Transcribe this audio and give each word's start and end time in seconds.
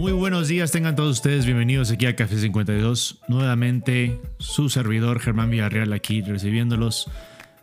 Muy 0.00 0.12
buenos 0.12 0.48
días, 0.48 0.72
tengan 0.72 0.96
todos 0.96 1.18
ustedes 1.18 1.44
bienvenidos 1.44 1.90
aquí 1.90 2.06
a 2.06 2.16
Café 2.16 2.38
52. 2.38 3.20
Nuevamente, 3.28 4.18
su 4.38 4.70
servidor 4.70 5.20
Germán 5.20 5.50
Villarreal 5.50 5.92
aquí 5.92 6.22
recibiéndolos. 6.22 7.10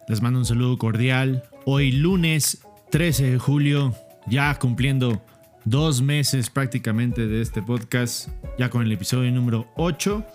Les 0.07 0.21
mando 0.21 0.39
un 0.39 0.45
saludo 0.45 0.77
cordial. 0.77 1.43
Hoy 1.65 1.91
lunes 1.91 2.63
13 2.91 3.31
de 3.31 3.37
julio, 3.39 3.95
ya 4.27 4.53
cumpliendo 4.59 5.21
dos 5.65 6.01
meses 6.01 6.49
prácticamente 6.49 7.27
de 7.27 7.41
este 7.41 7.61
podcast, 7.61 8.29
ya 8.57 8.69
con 8.69 8.83
el 8.83 8.91
episodio 8.91 9.31
número 9.31 9.67
8 9.75 10.25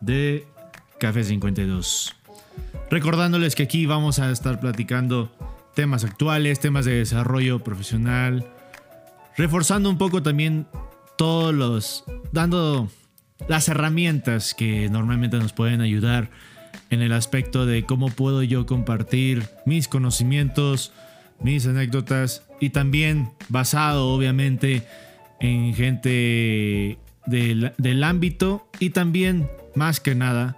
de 0.00 0.46
Café 0.98 1.24
52. 1.24 2.14
Recordándoles 2.90 3.54
que 3.54 3.64
aquí 3.64 3.86
vamos 3.86 4.18
a 4.18 4.30
estar 4.30 4.60
platicando 4.60 5.32
temas 5.74 6.04
actuales, 6.04 6.60
temas 6.60 6.84
de 6.84 6.94
desarrollo 6.94 7.64
profesional, 7.64 8.46
reforzando 9.36 9.90
un 9.90 9.98
poco 9.98 10.22
también 10.22 10.66
todos 11.16 11.54
los, 11.54 12.04
dando 12.32 12.88
las 13.48 13.68
herramientas 13.68 14.54
que 14.54 14.88
normalmente 14.88 15.38
nos 15.38 15.52
pueden 15.52 15.80
ayudar 15.80 16.30
en 16.90 17.02
el 17.02 17.12
aspecto 17.12 17.66
de 17.66 17.84
cómo 17.84 18.08
puedo 18.08 18.42
yo 18.42 18.66
compartir 18.66 19.48
mis 19.66 19.88
conocimientos, 19.88 20.92
mis 21.44 21.66
anécdotas 21.66 22.42
y 22.58 22.70
también 22.70 23.30
basado 23.48 24.08
obviamente 24.08 24.82
en 25.40 25.74
gente 25.74 26.98
del, 27.26 27.72
del 27.78 28.02
ámbito 28.02 28.66
y 28.80 28.90
también 28.90 29.48
más 29.76 30.00
que 30.00 30.14
nada 30.14 30.56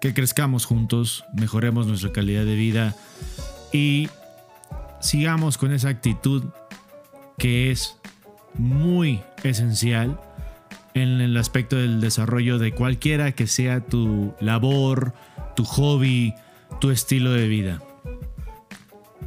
que 0.00 0.14
crezcamos 0.14 0.64
juntos, 0.64 1.24
mejoremos 1.34 1.86
nuestra 1.86 2.10
calidad 2.10 2.44
de 2.44 2.54
vida 2.54 2.96
y 3.72 4.08
sigamos 5.00 5.58
con 5.58 5.72
esa 5.72 5.90
actitud 5.90 6.44
que 7.36 7.70
es 7.70 7.96
muy 8.54 9.20
esencial 9.44 10.18
en 10.94 11.20
el 11.20 11.36
aspecto 11.36 11.76
del 11.76 12.00
desarrollo 12.00 12.58
de 12.58 12.72
cualquiera 12.72 13.32
que 13.32 13.46
sea 13.46 13.80
tu 13.80 14.34
labor, 14.40 15.12
tu 15.54 15.64
hobby, 15.64 16.34
tu 16.80 16.90
estilo 16.90 17.32
de 17.32 17.46
vida. 17.46 17.82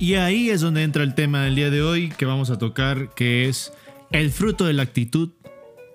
Y 0.02 0.16
ahí 0.16 0.50
es 0.50 0.62
donde 0.62 0.82
entra 0.82 1.04
el 1.04 1.14
tema 1.14 1.44
del 1.44 1.54
día 1.54 1.70
de 1.70 1.84
hoy 1.84 2.10
que 2.10 2.26
vamos 2.26 2.50
a 2.50 2.58
tocar, 2.58 3.14
que 3.14 3.48
es 3.48 3.72
el 4.10 4.32
fruto 4.32 4.66
de 4.66 4.74
la 4.74 4.82
actitud 4.82 5.30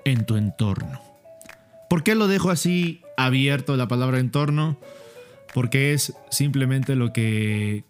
en 0.04 0.24
tu 0.24 0.36
entorno. 0.36 1.00
¿Por 1.90 2.04
qué 2.04 2.14
lo 2.14 2.28
dejo 2.28 2.50
así 2.50 3.02
abierto 3.16 3.76
la 3.76 3.88
palabra 3.88 4.20
entorno? 4.20 4.78
Porque 5.52 5.92
es 5.92 6.14
simplemente 6.30 6.94
lo 6.94 7.12
que 7.12 7.82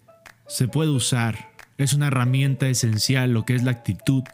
se 0.47 0.69
puede 0.69 0.89
usar. 0.89 1.51
Es 1.77 1.93
una 1.93 2.07
herramienta 2.07 2.67
esencial 2.67 3.33
lo 3.33 3.45
que 3.45 3.55
es 3.55 3.63
la 3.63 3.73
actitud 3.73 4.25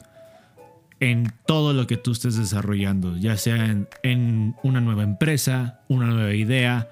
en 1.00 1.33
todo 1.46 1.72
lo 1.72 1.89
que 1.89 1.96
tú 1.96 2.12
estés 2.12 2.36
desarrollando, 2.36 3.17
ya 3.17 3.36
sea 3.36 3.56
en, 3.56 3.89
en, 4.05 4.55
una 4.62 4.80
nueva 4.80 5.02
empresa, 5.02 5.80
una 5.89 6.06
nueva 6.06 6.33
idea, 6.33 6.91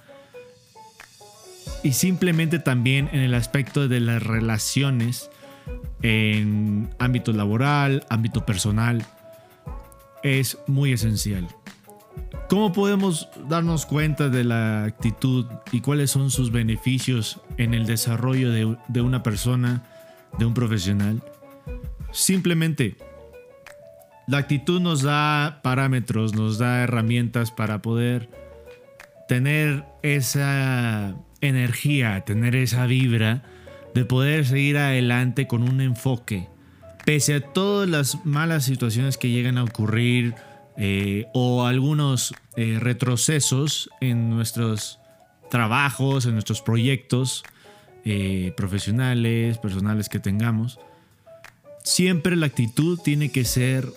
y 1.83 1.92
simplemente 1.92 2.59
también 2.59 3.09
en 3.12 3.20
el 3.20 3.34
aspecto 3.34 3.89
de 3.89 4.00
las 4.00 4.23
relaciones 4.23 5.31
en 6.03 6.89
ámbito 6.98 7.33
laboral, 7.33 8.05
ámbito 8.09 8.45
personal, 8.45 9.05
es 10.22 10.59
muy 10.67 10.92
esencial. 10.92 11.48
¿Cómo 12.48 12.72
podemos 12.72 13.28
darnos 13.48 13.87
cuenta 13.87 14.28
de 14.28 14.45
la 14.45 14.84
actitud 14.84 15.47
y 15.71 15.81
cuáles 15.81 16.10
son 16.10 16.31
sus 16.31 16.50
beneficios 16.50 17.41
en 17.59 17.75
el 17.75 17.87
desarrollo 17.87 18.50
de, 18.50 18.77
de 18.88 19.00
una 19.00 19.22
persona, 19.22 19.84
de 20.38 20.47
un 20.47 20.54
profesional? 20.54 21.22
Simplemente 22.10 22.97
la 24.27 24.38
actitud 24.38 24.81
nos 24.81 25.03
da 25.03 25.60
parámetros, 25.62 26.34
nos 26.34 26.59
da 26.59 26.83
herramientas 26.83 27.50
para 27.50 27.83
poder 27.83 28.28
tener 29.28 29.84
esa 30.03 31.15
energía, 31.41 32.21
tener 32.23 32.55
esa 32.56 32.87
vibra 32.87 33.43
de 33.95 34.05
poder 34.05 34.47
seguir 34.47 34.78
adelante 34.78 35.47
con 35.47 35.62
un 35.62 35.81
enfoque. 35.81 36.49
Pese 37.05 37.34
a 37.34 37.41
todas 37.41 37.89
las 37.89 38.25
malas 38.25 38.65
situaciones 38.65 39.17
que 39.17 39.31
llegan 39.31 39.59
a 39.59 39.65
ocurrir 39.65 40.34
eh, 40.77 41.27
o 41.34 41.67
algunos 41.67 42.34
eh, 42.56 42.78
retrocesos 42.81 43.91
en 44.01 44.31
nuestros 44.31 44.99
trabajos, 45.51 46.27
en 46.27 46.34
nuestros 46.34 46.62
proyectos 46.62 47.43
eh, 48.05 48.53
profesionales, 48.57 49.59
personales 49.59 50.09
que 50.09 50.21
tengamos, 50.21 50.78
siempre 51.83 52.37
la 52.37 52.47
actitud 52.47 52.99
tiene 52.99 53.31
que 53.31 53.45
ser 53.45 53.89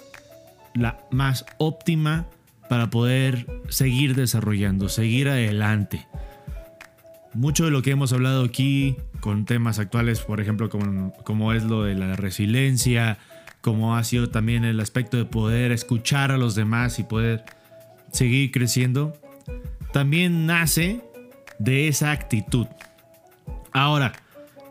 la 0.74 1.00
más 1.12 1.46
óptima 1.58 2.26
para 2.68 2.90
poder 2.90 3.46
seguir 3.70 4.16
desarrollando, 4.16 4.90
seguir 4.90 5.30
adelante. 5.30 6.08
Mucho 7.34 7.66
de 7.66 7.72
lo 7.72 7.82
que 7.82 7.92
hemos 7.92 8.14
hablado 8.14 8.44
aquí 8.44 8.96
con 9.20 9.46
temas 9.46 9.80
actuales, 9.80 10.20
por 10.20 10.40
ejemplo, 10.40 10.70
como, 10.70 11.54
es 11.54 11.64
lo 11.64 11.84
de 11.84 11.96
la 11.96 12.16
resiliencia, 12.16 13.18
como 13.62 13.96
ha 13.96 14.04
sido 14.04 14.30
también 14.30 14.66
el 14.66 14.80
aspecto 14.80 15.18
de 15.18 15.26
poder 15.26 15.72
escuchar 15.72 16.32
a 16.32 16.38
los 16.38 16.54
demás 16.54 17.00
y 17.00 17.04
poder 17.04 17.44
seguir 18.12 18.52
creciendo, 18.52 19.14
también 19.92 20.46
nace 20.46 21.02
de 21.58 21.88
esa 21.88 22.12
actitud. 22.12 22.68
Ahora, 23.72 24.14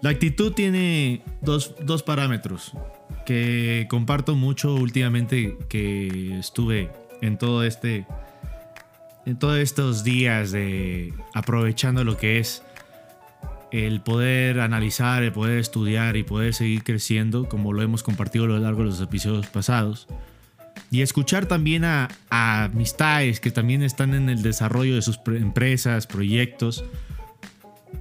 la 0.00 0.10
actitud 0.10 0.52
tiene 0.52 1.22
dos, 1.40 1.74
dos 1.82 2.02
parámetros 2.02 2.72
que 3.26 3.86
comparto 3.88 4.36
mucho 4.36 4.74
últimamente 4.74 5.56
que 5.68 6.38
estuve 6.38 6.90
en 7.20 7.38
todo 7.38 7.64
este 7.64 8.06
en 9.27 9.38
todos 9.38 9.59
estos 9.59 10.05
días 10.05 10.53
de 10.53 11.15
aprovechando 11.34 12.05
lo 12.05 12.16
que 12.16 12.38
es 12.38 12.62
el 13.71 14.03
poder 14.03 14.60
analizar, 14.60 15.22
el 15.22 15.33
poder 15.33 15.59
estudiar 15.59 16.16
y 16.16 16.22
poder 16.22 16.53
seguir 16.53 16.84
creciendo, 16.84 17.49
como 17.49 17.72
lo 17.72 17.83
hemos 17.83 18.03
compartido 18.03 18.44
a 18.44 18.49
lo 18.49 18.59
largo 18.59 18.81
de 18.81 18.91
los 18.91 19.00
episodios 19.00 19.47
pasados. 19.47 20.06
Y 20.91 21.00
escuchar 21.00 21.47
también 21.47 21.84
a, 21.84 22.09
a 22.28 22.65
amistades 22.65 23.41
que 23.41 23.50
también 23.50 23.83
están 23.83 24.12
en 24.12 24.28
el 24.28 24.43
desarrollo 24.43 24.94
de 24.94 25.00
sus 25.00 25.19
empresas, 25.27 26.06
proyectos. 26.06 26.84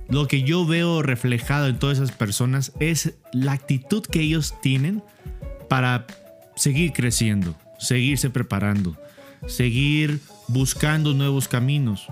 Lo 0.09 0.27
que 0.27 0.43
yo 0.43 0.65
veo 0.65 1.01
reflejado 1.01 1.67
en 1.67 1.79
todas 1.79 1.99
esas 1.99 2.11
personas 2.11 2.73
es 2.81 3.13
la 3.31 3.53
actitud 3.53 4.03
que 4.03 4.19
ellos 4.19 4.55
tienen 4.61 5.01
para 5.69 6.05
seguir 6.57 6.91
creciendo, 6.91 7.55
seguirse 7.79 8.29
preparando, 8.29 8.97
seguir 9.47 10.19
buscando 10.51 11.13
nuevos 11.13 11.47
caminos. 11.47 12.07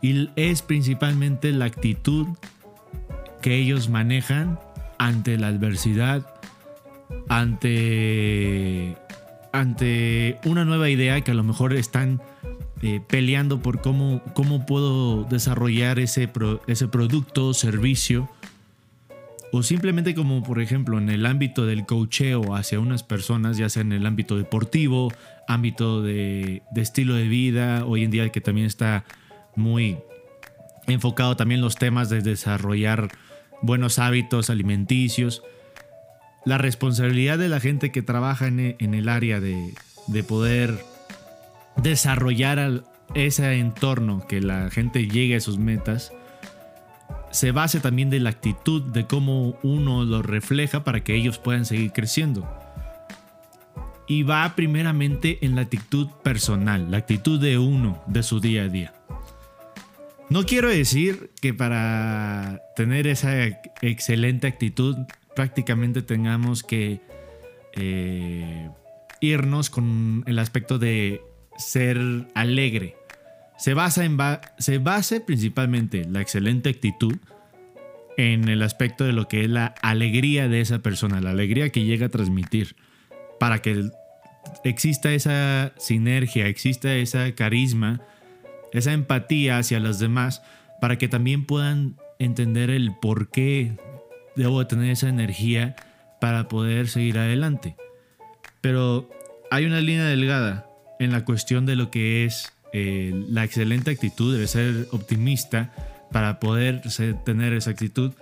Y 0.00 0.30
es 0.36 0.62
principalmente 0.62 1.52
la 1.52 1.66
actitud 1.66 2.26
que 3.40 3.56
ellos 3.56 3.88
manejan 3.88 4.58
ante 4.98 5.38
la 5.38 5.48
adversidad, 5.48 6.26
ante, 7.28 8.96
ante 9.52 10.38
una 10.44 10.64
nueva 10.64 10.88
idea 10.90 11.20
que 11.20 11.30
a 11.30 11.34
lo 11.34 11.44
mejor 11.44 11.72
están 11.72 12.20
eh, 12.82 13.00
peleando 13.06 13.60
por 13.60 13.80
cómo, 13.80 14.22
cómo 14.34 14.66
puedo 14.66 15.24
desarrollar 15.24 15.98
ese, 15.98 16.30
ese 16.66 16.88
producto, 16.88 17.54
servicio 17.54 18.28
o 19.52 19.62
simplemente 19.62 20.14
como 20.14 20.42
por 20.42 20.62
ejemplo 20.62 20.98
en 20.98 21.10
el 21.10 21.26
ámbito 21.26 21.66
del 21.66 21.84
coacheo 21.84 22.54
hacia 22.56 22.80
unas 22.80 23.02
personas, 23.02 23.58
ya 23.58 23.68
sea 23.68 23.82
en 23.82 23.92
el 23.92 24.06
ámbito 24.06 24.38
deportivo, 24.38 25.12
ámbito 25.46 26.02
de, 26.02 26.62
estilo 26.74 27.14
de 27.14 27.28
vida, 27.28 27.84
hoy 27.84 28.02
en 28.02 28.10
día 28.10 28.30
que 28.30 28.40
también 28.40 28.66
está 28.66 29.04
muy 29.54 29.98
enfocado 30.86 31.36
también 31.36 31.60
los 31.60 31.76
temas 31.76 32.08
de 32.08 32.22
desarrollar 32.22 33.08
buenos 33.60 33.98
hábitos 33.98 34.48
alimenticios. 34.48 35.42
La 36.46 36.56
responsabilidad 36.56 37.36
de 37.36 37.50
la 37.50 37.60
gente 37.60 37.92
que 37.92 38.00
trabaja 38.00 38.46
en, 38.46 38.76
el 38.80 39.08
área 39.10 39.38
de, 39.38 39.74
de 40.06 40.24
poder 40.24 40.82
desarrollar 41.76 42.84
ese 43.14 43.58
entorno, 43.58 44.26
que 44.26 44.40
la 44.40 44.70
gente 44.70 45.08
llegue 45.08 45.36
a 45.36 45.40
sus 45.40 45.58
metas, 45.58 46.10
se 47.32 47.50
base 47.50 47.80
también 47.80 48.10
de 48.10 48.20
la 48.20 48.30
actitud, 48.30 48.82
de 48.82 49.06
cómo 49.06 49.58
uno 49.62 50.04
lo 50.04 50.22
refleja 50.22 50.84
para 50.84 51.02
que 51.02 51.14
ellos 51.14 51.38
puedan 51.38 51.64
seguir 51.64 51.92
creciendo. 51.92 52.48
Y 54.06 54.22
va 54.22 54.54
primeramente 54.54 55.38
en 55.40 55.56
la 55.56 55.62
actitud 55.62 56.08
personal, 56.22 56.90
la 56.90 56.98
actitud 56.98 57.40
de 57.40 57.58
uno, 57.58 58.02
de 58.06 58.22
su 58.22 58.38
día 58.38 58.64
a 58.64 58.68
día. 58.68 58.92
No 60.28 60.44
quiero 60.44 60.68
decir 60.68 61.30
que 61.40 61.54
para 61.54 62.62
tener 62.76 63.06
esa 63.06 63.46
excelente 63.80 64.46
actitud 64.46 64.96
prácticamente 65.34 66.02
tengamos 66.02 66.62
que 66.62 67.00
eh, 67.74 68.70
irnos 69.20 69.70
con 69.70 70.24
el 70.26 70.38
aspecto 70.38 70.78
de 70.78 71.22
ser 71.56 71.98
alegre. 72.34 72.96
Se 73.56 73.74
basa, 73.74 74.02
se 74.58 74.78
basa 74.78 75.20
principalmente 75.24 76.04
la 76.04 76.20
excelente 76.20 76.70
actitud 76.70 77.16
en 78.16 78.48
el 78.48 78.62
aspecto 78.62 79.04
de 79.04 79.12
lo 79.12 79.28
que 79.28 79.44
es 79.44 79.50
la 79.50 79.74
alegría 79.82 80.48
de 80.48 80.60
esa 80.60 80.80
persona, 80.80 81.20
la 81.20 81.30
alegría 81.30 81.70
que 81.70 81.84
llega 81.84 82.06
a 82.06 82.10
transmitir, 82.10 82.76
para 83.38 83.62
que 83.62 83.90
exista 84.64 85.12
esa 85.12 85.72
sinergia, 85.78 86.46
exista 86.46 86.94
esa 86.94 87.32
carisma, 87.34 88.00
esa 88.72 88.92
empatía 88.92 89.58
hacia 89.58 89.80
los 89.80 89.98
demás, 89.98 90.42
para 90.80 90.98
que 90.98 91.08
también 91.08 91.46
puedan 91.46 91.96
entender 92.18 92.70
el 92.70 92.94
por 93.00 93.30
qué 93.30 93.76
debo 94.36 94.60
de 94.60 94.66
tener 94.66 94.90
esa 94.90 95.08
energía 95.08 95.76
para 96.20 96.48
poder 96.48 96.88
seguir 96.88 97.18
adelante. 97.18 97.76
Pero 98.60 99.10
hay 99.50 99.66
una 99.66 99.80
línea 99.80 100.04
delgada 100.06 100.66
en 100.98 101.12
la 101.12 101.24
cuestión 101.24 101.66
de 101.66 101.76
lo 101.76 101.90
que 101.90 102.24
es 102.24 102.52
eh, 102.72 103.12
la 103.28 103.44
excelente 103.44 103.90
actitud, 103.90 104.34
debe 104.34 104.46
ser 104.46 104.88
optimista 104.92 105.72
para 106.10 106.40
poder 106.40 106.82
tener 107.24 107.52
esa 107.52 107.70
actitud. 107.70 108.12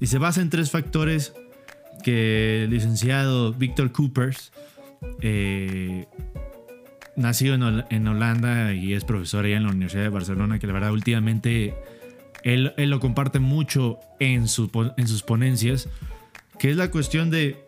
Y 0.00 0.06
se 0.06 0.18
basa 0.18 0.40
en 0.40 0.50
tres 0.50 0.70
factores 0.70 1.32
que 2.02 2.64
el 2.64 2.70
licenciado 2.70 3.52
Victor 3.52 3.92
Coopers, 3.92 4.52
eh, 5.20 6.06
nacido 7.16 7.54
en, 7.54 8.08
Holanda 8.08 8.74
y 8.74 8.92
es 8.92 9.04
profesor 9.04 9.44
allá 9.44 9.56
en 9.56 9.64
la 9.64 9.70
Universidad 9.70 10.02
de 10.02 10.08
Barcelona, 10.10 10.58
que 10.58 10.66
la 10.66 10.72
verdad 10.72 10.92
últimamente 10.92 11.74
él, 12.42 12.72
lo 12.76 13.00
comparte 13.00 13.38
mucho 13.38 13.98
en, 14.20 14.46
en 14.96 15.08
sus 15.08 15.22
ponencias, 15.22 15.88
que 16.58 16.70
es 16.70 16.76
la 16.76 16.90
cuestión 16.90 17.30
de 17.30 17.64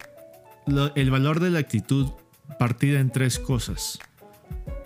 el 0.94 1.10
valor 1.10 1.40
de 1.40 1.50
la 1.50 1.60
actitud 1.60 2.08
partida 2.58 3.00
en 3.00 3.10
tres 3.10 3.38
cosas, 3.38 3.98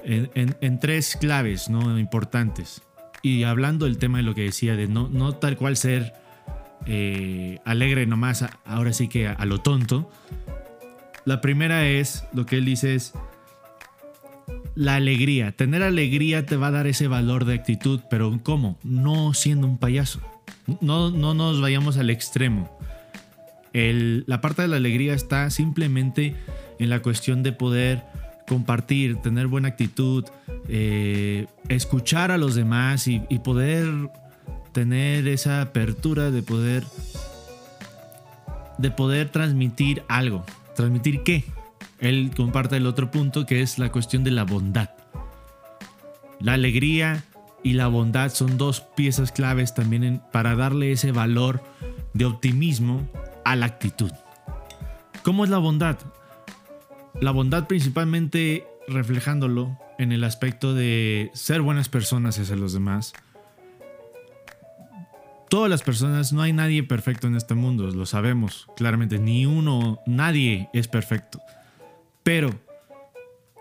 en, 0.05 0.79
tres 0.81 1.17
claves 1.21 1.69
¿no? 1.69 1.99
importantes. 1.99 2.83
Y 3.23 3.45
hablando 3.45 3.87
del 3.87 3.99
tema 3.99 4.19
de 4.19 4.25
lo 4.25 4.35
que 4.35 4.43
decía, 4.43 4.77
de 4.77 4.89
no, 4.89 5.35
tal 5.35 5.57
cual 5.57 5.77
ser 5.77 6.15
eh, 6.87 7.59
alegre 7.65 8.07
nomás, 8.07 8.45
ahora 8.65 8.93
sí 8.93 9.09
que 9.09 9.29
a, 9.29 9.45
lo 9.45 9.59
tonto. 9.59 10.11
La 11.25 11.41
primera 11.41 11.87
es, 11.87 12.25
lo 12.33 12.47
que 12.47 12.57
él 12.57 12.65
dice 12.65 12.95
es, 12.95 13.13
la 14.75 14.97
alegría. 14.97 15.53
Tener 15.53 15.83
alegría 15.83 16.47
te 16.47 16.57
va 16.57 16.69
a 16.69 16.73
dar 16.73 16.87
ese 16.87 17.07
valor 17.07 17.45
de 17.45 17.55
actitud, 17.55 18.01
pero 18.11 18.41
¿cómo? 18.43 18.79
No 18.83 19.35
siendo 19.35 19.67
un 19.67 19.79
payaso. 19.79 20.21
No, 20.81 21.11
no 21.11 21.35
nos 21.35 21.61
vayamos 21.61 21.97
al 21.99 22.11
extremo. 22.11 22.79
la 23.73 24.41
parte 24.41 24.63
de 24.63 24.69
la 24.69 24.77
alegría 24.77 25.15
está 25.15 25.49
simplemente 25.51 26.37
en 26.79 26.91
la 26.91 27.03
cuestión 27.03 27.43
de 27.43 27.53
poder 27.53 28.03
compartir, 28.53 29.17
tener 29.17 29.47
buena 29.47 29.69
actitud, 29.69 30.27
eh, 30.69 31.47
escuchar 31.71 32.31
a 32.31 32.37
los 32.37 32.55
demás 32.55 33.09
y, 33.09 33.21
poder 33.43 34.11
tener 34.73 35.27
esa 35.27 35.63
apertura 35.63 36.31
de 36.31 36.43
poder 36.43 36.85
de 38.77 38.91
poder 38.91 39.31
transmitir 39.31 40.03
algo. 40.09 40.45
¿Transmitir 40.77 41.23
qué? 41.23 41.45
Él 41.99 42.31
comparte 42.37 42.77
el 42.77 42.87
otro 42.87 43.11
punto 43.11 43.47
que 43.47 43.63
es 43.63 43.79
la 43.79 43.91
cuestión 43.91 44.23
de 44.23 44.33
la 44.33 44.45
bondad. 44.45 44.91
La 46.39 46.53
alegría 46.53 47.25
y 47.63 47.73
la 47.73 47.87
bondad 47.87 48.31
son 48.35 48.59
dos 48.59 48.83
piezas 48.83 49.33
claves 49.33 49.73
también 49.73 50.21
para 50.31 50.57
darle 50.57 50.93
ese 50.93 51.11
valor 51.11 51.63
de 52.13 52.27
optimismo 52.27 53.09
a 53.47 53.57
la 53.57 53.65
actitud. 53.65 54.13
¿Cómo 55.23 55.45
es 55.45 55.51
la 55.51 55.59
bondad? 55.59 55.97
La 57.21 57.31
bondad 57.31 57.67
principalmente 57.67 58.67
reflejándolo 58.89 59.79
en 59.99 60.13
el 60.13 60.25
aspecto 60.25 60.75
de 60.75 61.31
ser 61.35 61.61
buenas 61.63 61.89
personas 61.89 62.39
hacia 62.39 62.57
los 62.57 62.73
demás. 62.73 63.13
Todas 65.49 65.71
las 65.71 65.83
personas, 65.83 66.33
no 66.33 66.41
hay 66.43 66.53
nadie 66.53 66.83
perfecto 66.83 67.27
en 67.27 67.37
este 67.37 67.55
mundo, 67.55 67.87
lo 67.89 68.07
sabemos 68.07 68.69
claramente, 68.75 69.19
ni 69.19 69.45
uno, 69.45 70.01
nadie 70.07 70.71
es 70.73 70.89
perfecto. 70.89 71.41
Pero 72.23 72.55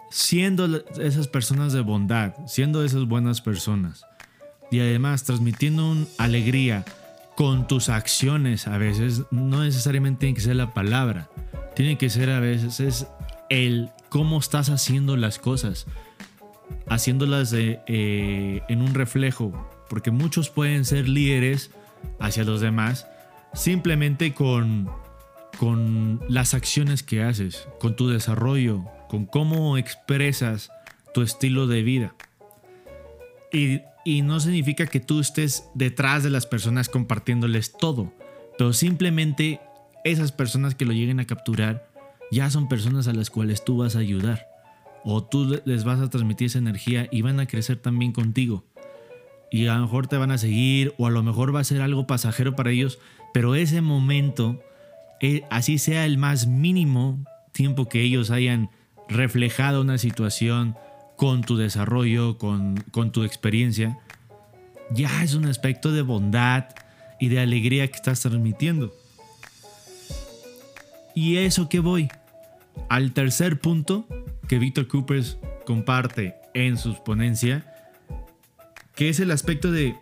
siendo 0.09 0.83
esas 0.99 1.27
personas 1.27 1.73
de 1.73 1.81
bondad, 1.81 2.33
siendo 2.47 2.83
esas 2.83 3.05
buenas 3.05 3.41
personas 3.41 4.05
y 4.71 4.79
además 4.79 5.23
transmitiendo 5.25 5.91
una 5.91 6.05
alegría 6.17 6.85
con 7.35 7.67
tus 7.67 7.89
acciones 7.89 8.67
a 8.67 8.77
veces, 8.77 9.23
no 9.31 9.63
necesariamente 9.63 10.21
tiene 10.21 10.35
que 10.35 10.41
ser 10.41 10.55
la 10.55 10.73
palabra, 10.73 11.29
tiene 11.75 11.97
que 11.97 12.09
ser 12.09 12.29
a 12.29 12.39
veces 12.39 12.79
es 12.79 13.07
el 13.51 13.89
cómo 14.07 14.39
estás 14.39 14.69
haciendo 14.69 15.17
las 15.17 15.37
cosas, 15.37 15.85
haciéndolas 16.87 17.51
eh, 17.53 18.61
en 18.69 18.81
un 18.81 18.93
reflejo, 18.93 19.51
porque 19.89 20.09
muchos 20.09 20.49
pueden 20.49 20.85
ser 20.85 21.09
líderes 21.09 21.71
hacia 22.17 22.45
los 22.45 22.61
demás 22.61 23.07
simplemente 23.53 24.33
con, 24.33 24.89
con 25.59 26.21
las 26.29 26.53
acciones 26.53 27.03
que 27.03 27.23
haces, 27.23 27.67
con 27.81 27.97
tu 27.97 28.07
desarrollo, 28.07 28.85
con 29.09 29.25
cómo 29.25 29.77
expresas 29.77 30.71
tu 31.13 31.21
estilo 31.21 31.67
de 31.67 31.83
vida. 31.83 32.15
Y, 33.51 33.81
y 34.05 34.21
no 34.21 34.39
significa 34.39 34.87
que 34.87 35.01
tú 35.01 35.19
estés 35.19 35.65
detrás 35.73 36.23
de 36.23 36.29
las 36.29 36.45
personas 36.45 36.87
compartiéndoles 36.87 37.73
todo, 37.73 38.13
pero 38.57 38.71
simplemente 38.71 39.59
esas 40.05 40.31
personas 40.31 40.73
que 40.73 40.85
lo 40.85 40.93
lleguen 40.93 41.19
a 41.19 41.27
capturar 41.27 41.90
ya 42.31 42.49
son 42.49 42.67
personas 42.67 43.07
a 43.07 43.13
las 43.13 43.29
cuales 43.29 43.63
tú 43.63 43.77
vas 43.77 43.95
a 43.95 43.99
ayudar 43.99 44.47
o 45.03 45.23
tú 45.23 45.61
les 45.65 45.83
vas 45.83 45.99
a 45.99 46.09
transmitir 46.09 46.47
esa 46.47 46.59
energía 46.59 47.07
y 47.11 47.21
van 47.21 47.39
a 47.39 47.45
crecer 47.45 47.77
también 47.77 48.13
contigo. 48.13 48.63
Y 49.51 49.67
a 49.67 49.75
lo 49.75 49.81
mejor 49.81 50.07
te 50.07 50.17
van 50.17 50.31
a 50.31 50.37
seguir 50.37 50.93
o 50.97 51.07
a 51.07 51.11
lo 51.11 51.23
mejor 51.23 51.53
va 51.53 51.59
a 51.59 51.65
ser 51.65 51.81
algo 51.81 52.07
pasajero 52.07 52.55
para 52.55 52.71
ellos, 52.71 52.99
pero 53.33 53.55
ese 53.55 53.81
momento, 53.81 54.61
eh, 55.19 55.43
así 55.49 55.77
sea 55.77 56.05
el 56.05 56.17
más 56.17 56.47
mínimo 56.47 57.19
tiempo 57.51 57.89
que 57.89 58.01
ellos 58.01 58.31
hayan 58.31 58.69
reflejado 59.09 59.81
una 59.81 59.97
situación 59.97 60.75
con 61.17 61.41
tu 61.41 61.57
desarrollo, 61.57 62.37
con, 62.37 62.77
con 62.91 63.11
tu 63.11 63.23
experiencia, 63.23 63.99
ya 64.89 65.23
es 65.23 65.35
un 65.35 65.45
aspecto 65.45 65.91
de 65.91 66.01
bondad 66.01 66.65
y 67.19 67.27
de 67.27 67.39
alegría 67.39 67.87
que 67.87 67.95
estás 67.95 68.21
transmitiendo. 68.21 68.93
¿Y 71.13 71.37
eso 71.37 71.67
que 71.67 71.79
voy? 71.79 72.09
Al 72.89 73.13
tercer 73.13 73.59
punto 73.59 74.05
que 74.47 74.59
Víctor 74.59 74.87
Coopers 74.87 75.37
comparte 75.65 76.35
en 76.53 76.77
su 76.77 77.01
ponencia, 77.03 77.65
que 78.95 79.09
es 79.09 79.19
el 79.19 79.31
aspecto 79.31 79.71
de 79.71 79.95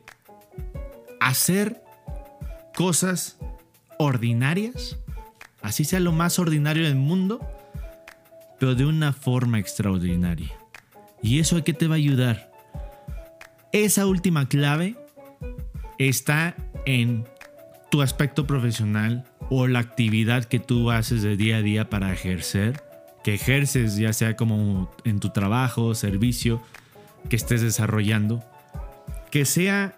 hacer 1.20 1.84
cosas 2.76 3.38
ordinarias, 3.98 4.98
así 5.62 5.84
sea 5.84 6.00
lo 6.00 6.12
más 6.12 6.40
ordinario 6.40 6.84
del 6.84 6.96
mundo, 6.96 7.40
pero 8.60 8.76
de 8.76 8.86
una 8.86 9.14
forma 9.14 9.60
extraordinaria. 9.60 10.52
¿Y 11.22 11.40
eso 11.40 11.58
a 11.58 11.64
qué 11.64 11.74
te 11.74 11.88
va 11.88 11.96
a 11.96 11.98
ayudar? 11.98 12.52
Esa 13.72 14.08
última 14.08 14.48
clave 14.48 14.96
está 15.98 16.56
en 16.86 17.26
tu 17.92 18.02
aspecto 18.02 18.48
profesional, 18.48 19.29
o 19.50 19.68
la 19.68 19.80
actividad 19.80 20.46
que 20.46 20.60
tú 20.60 20.92
haces 20.92 21.22
de 21.22 21.36
día 21.36 21.58
a 21.58 21.62
día 21.62 21.90
para 21.90 22.14
ejercer, 22.14 22.84
que 23.24 23.34
ejerces 23.34 23.98
ya 23.98 24.14
sea 24.14 24.36
como 24.36 24.92
en 25.04 25.20
tu 25.20 25.30
trabajo, 25.30 25.96
servicio 25.96 26.62
que 27.30 27.36
estés 27.36 27.62
desarrollando, 27.62 28.44
que 29.32 29.46
sea 29.46 29.98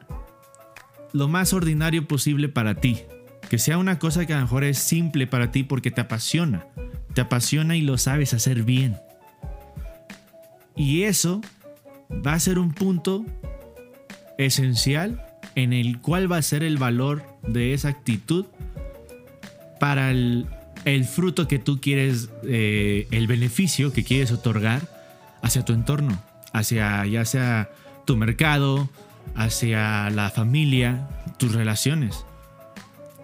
lo 1.14 1.28
más 1.28 1.54
ordinario 1.54 2.08
posible 2.08 2.50
para 2.50 2.76
ti, 2.76 3.02
que 3.50 3.58
sea 3.58 3.78
una 3.78 4.00
cosa 4.00 4.26
que 4.26 4.34
a 4.34 4.38
lo 4.38 4.44
mejor 4.44 4.64
es 4.64 4.78
simple 4.78 5.28
para 5.28 5.52
ti 5.52 5.64
porque 5.64 5.92
te 5.92 6.02
apasiona, 6.02 6.66
te 7.14 7.22
apasiona 7.22 7.76
y 7.76 7.82
lo 7.82 7.98
sabes 7.98 8.34
hacer 8.34 8.64
bien. 8.64 8.98
Y 10.76 11.04
eso 11.04 11.42
va 12.26 12.34
a 12.34 12.40
ser 12.40 12.58
un 12.58 12.74
punto 12.74 13.26
esencial 14.38 15.26
en 15.56 15.74
el 15.74 16.00
cual 16.00 16.32
va 16.32 16.38
a 16.38 16.42
ser 16.42 16.64
el 16.64 16.78
valor 16.78 17.24
de 17.46 17.74
esa 17.74 17.90
actitud 17.90 18.46
para 19.82 20.12
el, 20.12 20.46
fruto 21.10 21.48
que 21.48 21.58
tú 21.58 21.82
quieres, 21.82 22.30
eh, 22.44 23.08
el 23.10 23.26
beneficio 23.26 23.92
que 23.92 24.04
quieres 24.04 24.32
otorgar 24.32 24.84
hacia 25.42 25.66
tu 25.66 25.74
entorno, 25.74 26.22
hacia 26.54 27.04
ya 27.08 27.26
sea 27.26 27.72
tu 28.06 28.16
mercado, 28.16 28.88
hacia 29.34 30.12
la 30.12 30.30
familia, 30.30 31.10
tus 31.38 31.56
relaciones. 31.56 32.28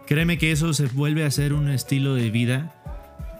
Créeme 0.07 0.39
que 0.39 0.51
eso 0.51 0.73
se 0.73 0.87
vuelve 0.87 1.25
a 1.25 1.29
ser 1.29 1.53
un 1.53 1.69
estilo 1.69 2.15
de 2.15 2.31
vida 2.31 2.73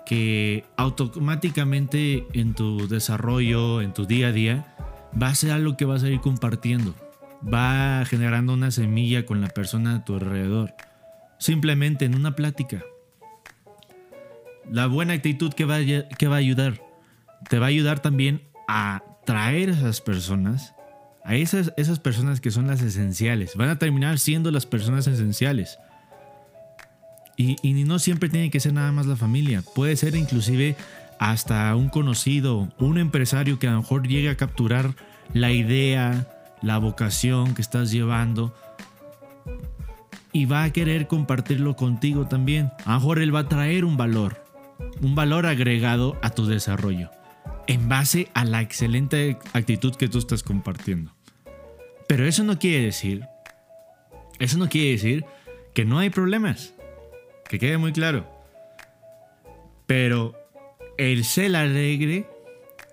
que 0.05 0.63
automáticamente 0.75 2.27
en 2.33 2.53
tu 2.53 2.87
desarrollo, 2.87 3.81
en 3.81 3.95
tu 3.95 4.05
día 4.05 4.27
a 4.27 4.31
día, 4.31 4.75
va 5.19 5.29
a 5.29 5.35
ser 5.35 5.49
algo 5.49 5.75
que 5.75 5.85
vas 5.85 6.03
a 6.03 6.09
ir 6.09 6.21
compartiendo. 6.21 6.93
Va 7.51 8.05
generando 8.05 8.53
una 8.53 8.69
semilla 8.69 9.25
con 9.25 9.41
la 9.41 9.47
persona 9.47 9.95
a 9.95 10.05
tu 10.05 10.13
alrededor. 10.13 10.75
Simplemente 11.39 12.05
en 12.05 12.13
una 12.13 12.35
plática 12.35 12.83
La 14.71 14.87
buena 14.87 15.13
actitud 15.13 15.53
que 15.53 15.65
va, 15.65 15.79
que 15.79 16.27
va 16.27 16.35
a 16.35 16.39
ayudar. 16.39 16.81
Te 17.49 17.59
va 17.59 17.67
a 17.67 17.69
ayudar 17.69 17.99
también 17.99 18.43
a 18.67 19.03
traer 19.25 19.69
a 19.69 19.73
esas 19.73 20.01
personas, 20.01 20.73
a 21.23 21.35
esas, 21.35 21.73
esas 21.77 21.99
personas 21.99 22.41
que 22.41 22.51
son 22.51 22.67
las 22.67 22.81
esenciales. 22.81 23.55
Van 23.55 23.69
a 23.69 23.79
terminar 23.79 24.19
siendo 24.19 24.51
las 24.51 24.65
personas 24.65 25.07
esenciales. 25.07 25.77
Y, 27.35 27.55
y, 27.61 27.73
no 27.83 27.99
siempre 27.99 28.29
tiene 28.29 28.49
que 28.49 28.59
ser 28.59 28.73
nada 28.73 28.91
más 28.91 29.05
la 29.05 29.15
familia. 29.15 29.63
Puede 29.75 29.95
ser 29.95 30.15
inclusive 30.15 30.75
hasta 31.19 31.75
un 31.75 31.89
conocido, 31.89 32.69
un 32.79 32.97
empresario 32.97 33.59
que 33.59 33.67
a 33.67 33.71
lo 33.71 33.81
mejor 33.81 34.07
llegue 34.07 34.29
a 34.29 34.37
capturar 34.37 34.95
la 35.33 35.51
idea, 35.51 36.27
la 36.61 36.79
vocación 36.79 37.53
que 37.53 37.61
estás 37.61 37.91
llevando 37.91 38.55
y 40.37 40.45
va 40.45 40.63
a 40.63 40.71
querer 40.71 41.07
compartirlo 41.07 41.75
contigo 41.75 42.27
también. 42.27 42.71
A 42.85 42.93
lo 42.93 42.99
mejor 42.99 43.19
él 43.19 43.33
va 43.33 43.39
a 43.39 43.49
traer 43.49 43.85
un 43.85 43.97
valor, 43.97 44.43
un 45.01 45.15
valor 45.15 45.45
agregado 45.45 46.17
a 46.21 46.29
tu 46.29 46.45
desarrollo, 46.45 47.09
en 47.67 47.89
base 47.89 48.29
a 48.33 48.45
la 48.45 48.61
excelente 48.61 49.37
actitud 49.53 49.95
que 49.95 50.07
tú 50.07 50.19
estás 50.19 50.43
compartiendo. 50.43 51.13
Pero 52.07 52.25
eso 52.25 52.43
no 52.43 52.57
quiere 52.57 52.85
decir, 52.85 53.25
eso 54.39 54.57
no 54.57 54.69
quiere 54.69 54.91
decir 54.91 55.25
que 55.73 55.85
no 55.85 55.99
hay 55.99 56.09
problemas, 56.09 56.73
que 57.49 57.59
quede 57.59 57.77
muy 57.77 57.91
claro. 57.91 58.27
Pero 59.85 60.35
el 60.97 61.23
ser 61.25 61.55
alegre 61.55 62.27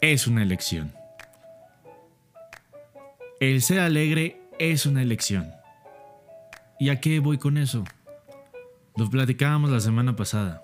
es 0.00 0.26
una 0.26 0.42
elección. 0.42 0.92
El 3.40 3.62
ser 3.62 3.80
alegre 3.80 4.40
es 4.58 4.86
una 4.86 5.02
elección. 5.02 5.52
¿Y 6.78 6.88
a 6.88 7.00
qué 7.00 7.20
voy 7.20 7.38
con 7.38 7.56
eso? 7.56 7.84
Lo 8.96 9.08
platicábamos 9.10 9.70
la 9.70 9.80
semana 9.80 10.16
pasada. 10.16 10.63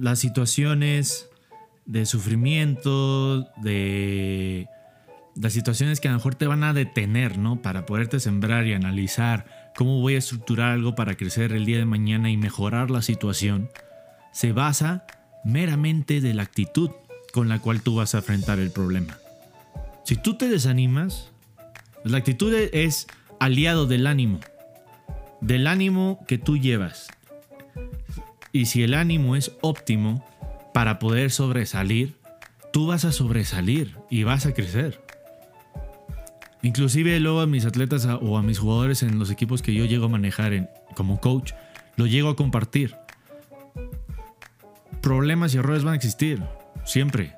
Las 0.00 0.18
situaciones 0.18 1.28
de 1.86 2.06
sufrimiento, 2.06 3.42
de 3.62 4.68
las 5.36 5.52
situaciones 5.52 6.00
que 6.00 6.08
a 6.08 6.12
lo 6.12 6.18
mejor 6.18 6.34
te 6.34 6.46
van 6.46 6.64
a 6.64 6.72
detener, 6.72 7.38
¿no? 7.38 7.62
Para 7.62 7.86
poderte 7.86 8.20
sembrar 8.20 8.66
y 8.66 8.72
analizar 8.72 9.72
cómo 9.76 10.00
voy 10.00 10.14
a 10.14 10.18
estructurar 10.18 10.72
algo 10.72 10.94
para 10.94 11.16
crecer 11.16 11.52
el 11.52 11.66
día 11.66 11.78
de 11.78 11.84
mañana 11.84 12.30
y 12.30 12.36
mejorar 12.36 12.90
la 12.90 13.02
situación, 13.02 13.70
se 14.32 14.52
basa 14.52 15.06
meramente 15.44 16.20
de 16.20 16.34
la 16.34 16.42
actitud 16.42 16.90
con 17.32 17.48
la 17.48 17.58
cual 17.58 17.82
tú 17.82 17.96
vas 17.96 18.14
a 18.14 18.18
enfrentar 18.18 18.58
el 18.58 18.70
problema. 18.70 19.18
Si 20.04 20.16
tú 20.16 20.36
te 20.36 20.48
desanimas, 20.48 21.30
la 22.04 22.18
actitud 22.18 22.54
es 22.54 23.06
aliado 23.38 23.86
del 23.86 24.06
ánimo, 24.06 24.40
del 25.40 25.66
ánimo 25.66 26.24
que 26.26 26.38
tú 26.38 26.56
llevas. 26.56 27.08
Y 28.56 28.64
si 28.64 28.82
el 28.82 28.94
ánimo 28.94 29.36
es 29.36 29.52
óptimo 29.60 30.24
para 30.72 30.98
poder 30.98 31.30
sobresalir, 31.30 32.16
tú 32.72 32.86
vas 32.86 33.04
a 33.04 33.12
sobresalir 33.12 33.94
y 34.08 34.22
vas 34.22 34.46
a 34.46 34.54
crecer. 34.54 34.98
Inclusive 36.62 37.20
luego 37.20 37.42
a 37.42 37.46
mis 37.46 37.66
atletas 37.66 38.06
o 38.06 38.38
a 38.38 38.42
mis 38.42 38.58
jugadores 38.58 39.02
en 39.02 39.18
los 39.18 39.30
equipos 39.30 39.60
que 39.60 39.74
yo 39.74 39.84
llego 39.84 40.06
a 40.06 40.08
manejar 40.08 40.74
como 40.94 41.20
coach, 41.20 41.52
lo 41.96 42.06
llego 42.06 42.30
a 42.30 42.36
compartir. 42.36 42.96
Problemas 45.02 45.54
y 45.54 45.58
errores 45.58 45.84
van 45.84 45.92
a 45.92 45.96
existir, 45.96 46.42
siempre. 46.86 47.34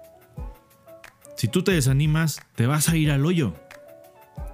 Si 1.34 1.48
tú 1.48 1.64
te 1.64 1.72
desanimas, 1.72 2.40
te 2.54 2.68
vas 2.68 2.88
a 2.88 2.96
ir 2.96 3.10
al 3.10 3.26
hoyo. 3.26 3.54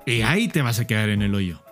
Y 0.06 0.22
ahí 0.22 0.48
te 0.48 0.62
vas 0.62 0.80
a 0.80 0.86
quedar 0.86 1.10
en 1.10 1.20
el 1.20 1.34
hoyo. 1.34 1.62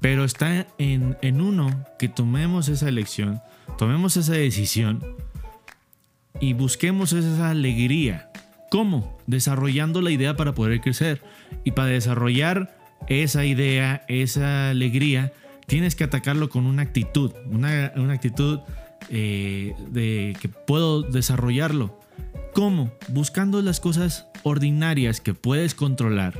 Pero 0.00 0.22
está 0.22 0.68
en, 0.78 1.18
en 1.20 1.40
uno 1.40 1.84
que 1.98 2.08
tomemos 2.08 2.68
esa 2.68 2.88
elección, 2.88 3.42
tomemos 3.78 4.16
esa 4.16 4.32
decisión 4.32 5.02
y 6.40 6.52
busquemos 6.54 7.12
esa 7.12 7.50
alegría. 7.50 8.30
¿Cómo? 8.70 9.18
Desarrollando 9.26 10.00
la 10.00 10.10
idea 10.10 10.36
para 10.36 10.54
poder 10.54 10.80
crecer. 10.80 11.22
Y 11.64 11.72
para 11.72 11.88
desarrollar 11.88 12.76
esa 13.06 13.44
idea, 13.44 14.04
esa 14.08 14.70
alegría, 14.70 15.32
tienes 15.66 15.94
que 15.94 16.04
atacarlo 16.04 16.48
con 16.48 16.66
una 16.66 16.82
actitud, 16.82 17.32
una, 17.50 17.92
actitud 18.12 18.60
eh, 19.10 19.74
de 19.90 20.36
que 20.40 20.48
puedo 20.48 21.02
desarrollarlo. 21.02 22.00
¿Cómo? 22.54 22.92
Buscando 23.08 23.62
las 23.62 23.80
cosas 23.80 24.26
ordinarias 24.42 25.20
que 25.20 25.34
puedes 25.34 25.74
controlar 25.74 26.34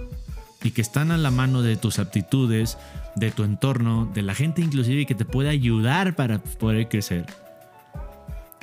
y 0.64 0.70
que 0.70 0.80
están 0.80 1.10
a 1.10 1.18
la 1.18 1.30
mano 1.30 1.62
de 1.62 1.76
tus 1.76 1.98
aptitudes, 1.98 2.78
de 3.16 3.30
tu 3.30 3.44
entorno, 3.44 4.06
de 4.06 4.22
la 4.22 4.34
gente 4.34 4.62
inclusive 4.62 5.06
que 5.06 5.14
te 5.14 5.24
puede 5.24 5.50
ayudar 5.50 6.14
para 6.14 6.38
poder 6.38 6.88
crecer. 6.88 7.26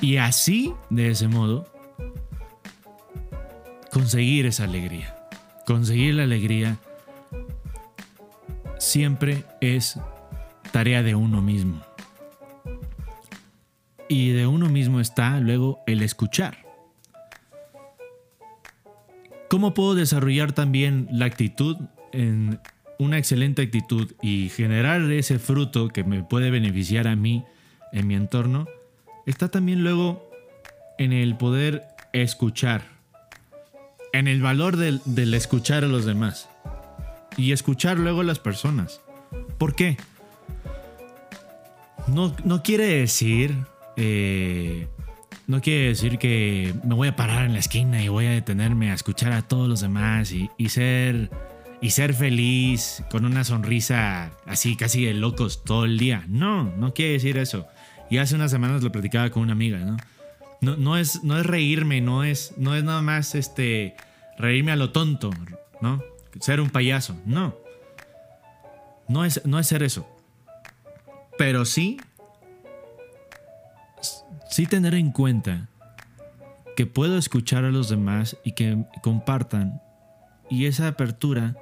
Y 0.02 0.18
así, 0.18 0.74
de 0.90 1.12
ese 1.12 1.28
modo, 1.28 1.68
conseguir 3.92 4.46
esa 4.46 4.64
alegría. 4.64 5.16
Conseguir 5.66 6.16
la 6.16 6.24
alegría 6.24 6.78
siempre 8.78 9.44
es 9.60 10.00
tarea 10.72 11.04
de 11.04 11.16
uno 11.16 11.42
mismo. 11.42 11.82
Y 14.08 14.30
de 14.32 14.48
uno 14.48 14.70
mismo 14.70 15.00
está 15.00 15.40
luego 15.40 15.80
el 15.86 16.02
escuchar. 16.02 16.69
¿Cómo 19.50 19.74
puedo 19.74 19.96
desarrollar 19.96 20.52
también 20.52 21.08
la 21.12 21.26
actitud 21.26 21.76
en 22.14 22.60
una 23.00 23.18
excelente 23.18 23.64
actitud 23.64 24.12
y 24.22 24.50
generar 24.50 25.02
ese 25.12 25.40
fruto 25.40 25.88
que 25.88 26.04
me 26.04 26.24
puede 26.24 26.52
beneficiar 26.52 27.08
a 27.08 27.16
mí 27.16 27.44
en 27.92 28.06
mi 28.06 28.14
entorno? 28.14 28.68
Está 29.26 29.50
también 29.50 29.84
luego 29.84 30.30
en 31.00 31.14
el 31.14 31.36
poder 31.36 31.84
escuchar, 32.14 32.84
en 34.14 34.28
el 34.28 34.40
valor 34.40 34.78
del, 34.78 35.02
escuchar 35.34 35.84
a 35.84 35.88
los 35.88 36.06
demás 36.06 36.48
y 37.36 37.52
escuchar 37.52 37.98
luego 37.98 38.22
a 38.22 38.26
las 38.26 38.38
personas. 38.38 39.02
¿Por 39.58 39.74
qué? 39.74 39.98
No, 42.06 42.36
no 42.44 42.62
quiere 42.62 42.86
decir 42.86 43.56
eh, 43.98 44.88
no 45.50 45.62
quiere 45.62 45.88
decir 45.88 46.20
que 46.20 46.76
me 46.84 46.94
voy 46.94 47.08
a 47.08 47.16
parar 47.16 47.44
en 47.44 47.54
la 47.54 47.60
esquina 47.60 48.04
y 48.04 48.08
voy 48.08 48.28
a 48.28 48.30
detenerme 48.30 48.92
a 48.92 48.94
escuchar 48.94 49.32
a 49.32 49.42
todos 49.42 49.68
los 49.68 49.82
demás 49.82 50.32
y, 50.32 50.70
ser 50.70 51.32
y 51.82 51.90
ser 51.90 52.14
feliz 52.14 53.04
con 53.10 53.26
una 53.26 53.44
sonrisa 53.44 54.30
así 54.46 54.76
casi 54.76 55.06
de 55.06 55.16
locos 55.16 55.64
todo 55.64 55.86
el 55.86 55.98
día. 55.98 56.24
No, 56.28 56.66
no 56.78 56.94
quiere 56.94 57.14
decir 57.14 57.40
eso. 57.40 57.66
Y 58.12 58.20
hace 58.20 58.36
unas 58.36 58.52
semanas 58.52 58.84
lo 58.84 58.92
platicaba 58.92 59.32
con 59.32 59.42
una 59.42 59.54
amiga, 59.54 59.80
¿no? 59.80 59.98
No, 60.62 60.78
no, 60.78 60.98
es, 61.00 61.24
no 61.24 61.40
es 61.40 61.48
reírme, 61.48 62.00
no 62.00 62.24
es, 62.24 62.54
no 62.58 62.76
es 62.76 62.84
nada 62.84 63.02
más 63.02 63.34
este, 63.34 63.96
reírme 64.38 64.72
a 64.72 64.76
lo 64.76 64.92
tonto, 64.92 65.32
¿no? 65.82 66.04
Ser 66.40 66.62
un 66.62 66.70
payaso, 66.70 67.20
no. 67.26 67.56
No 69.08 69.26
es, 69.26 69.44
no 69.48 69.58
es 69.58 69.66
ser 69.66 69.82
eso. 69.82 70.08
Pero 71.40 71.66
sí 71.66 71.98
sí 74.50 74.66
tener 74.66 74.94
en 74.96 75.12
cuenta 75.12 75.70
que 76.76 76.86
puedo 76.86 77.18
escuchar 77.18 77.66
a 77.66 77.72
los 77.72 77.90
demás 77.90 78.38
y 78.44 78.54
que 78.54 78.86
compartan. 79.02 79.82
Y 80.50 80.66
esa 80.66 80.88
apertura 80.88 81.56